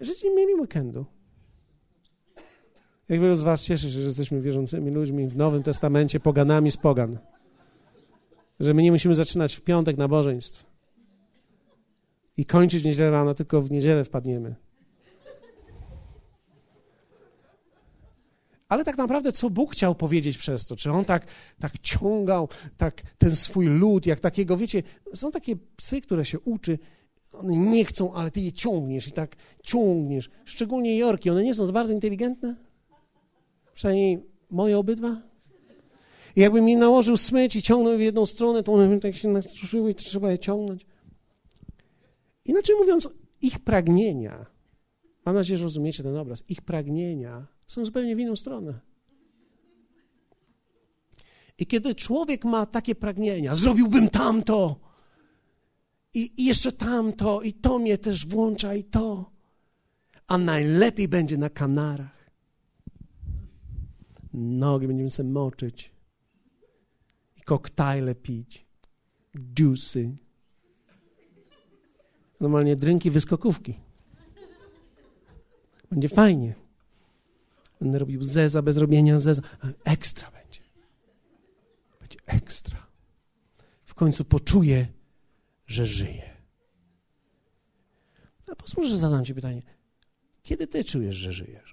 [0.00, 1.06] Żydzi nie mieli weekendu.
[3.08, 6.76] Jak wielu z was cieszy się, że jesteśmy wierzącymi ludźmi w Nowym Testamencie, poganami z
[6.76, 7.18] pogan.
[8.60, 10.66] Że my nie musimy zaczynać w piątek nabożeństw
[12.36, 14.54] i kończyć w niedzielę rano, tylko w niedzielę wpadniemy.
[18.68, 20.76] Ale tak naprawdę, co Bóg chciał powiedzieć przez to?
[20.76, 21.26] Czy on tak,
[21.60, 24.82] tak ciągał tak ten swój lud, jak takiego, wiecie,
[25.14, 26.78] są takie psy, które się uczy,
[27.32, 30.30] one nie chcą, ale ty je ciągniesz i tak ciągniesz.
[30.44, 32.56] Szczególnie Jorki, one nie są bardzo inteligentne.
[33.74, 35.29] Przynajmniej moje obydwa.
[36.36, 39.90] I jakbym mi nałożył smycz i ciągnął w jedną stronę, to one tak się nastruszyły
[39.90, 40.86] i trzeba je ciągnąć.
[42.44, 43.08] Inaczej mówiąc,
[43.42, 44.46] ich pragnienia,
[45.24, 48.80] mam nadzieję, że rozumiecie ten obraz, ich pragnienia są zupełnie w inną stronę.
[51.58, 54.80] I kiedy człowiek ma takie pragnienia, zrobiłbym tamto,
[56.14, 59.30] i, i jeszcze tamto, i to mnie też włącza, i to,
[60.26, 62.30] a najlepiej będzie na Kanarach.
[64.32, 65.92] Nogi będziemy sobie moczyć
[67.50, 68.66] koktajle pić,
[69.58, 70.16] juicy,
[72.40, 73.74] normalnie drinki wyskokówki.
[75.90, 76.54] Będzie fajnie.
[77.80, 79.42] Będę robił zeza bez robienia zeza.
[79.84, 80.60] Ekstra będzie.
[82.00, 82.86] Będzie ekstra.
[83.84, 84.86] W końcu poczuję,
[85.66, 86.30] że żyję.
[88.78, 89.62] A że zadam ci pytanie.
[90.42, 91.69] Kiedy ty czujesz, że żyjesz?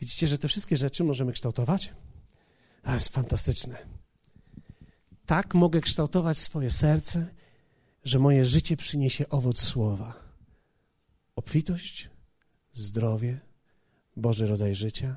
[0.00, 1.92] Widzicie, że te wszystkie rzeczy możemy kształtować?
[2.82, 3.78] To jest fantastyczne.
[5.26, 7.26] Tak mogę kształtować swoje serce,
[8.04, 10.14] że moje życie przyniesie owoc słowa.
[11.36, 12.10] Obfitość,
[12.72, 13.40] zdrowie,
[14.16, 15.16] Boży rodzaj życia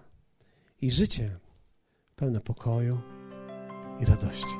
[0.82, 1.40] i życie
[2.16, 3.02] pełne pokoju
[4.00, 4.56] i radości.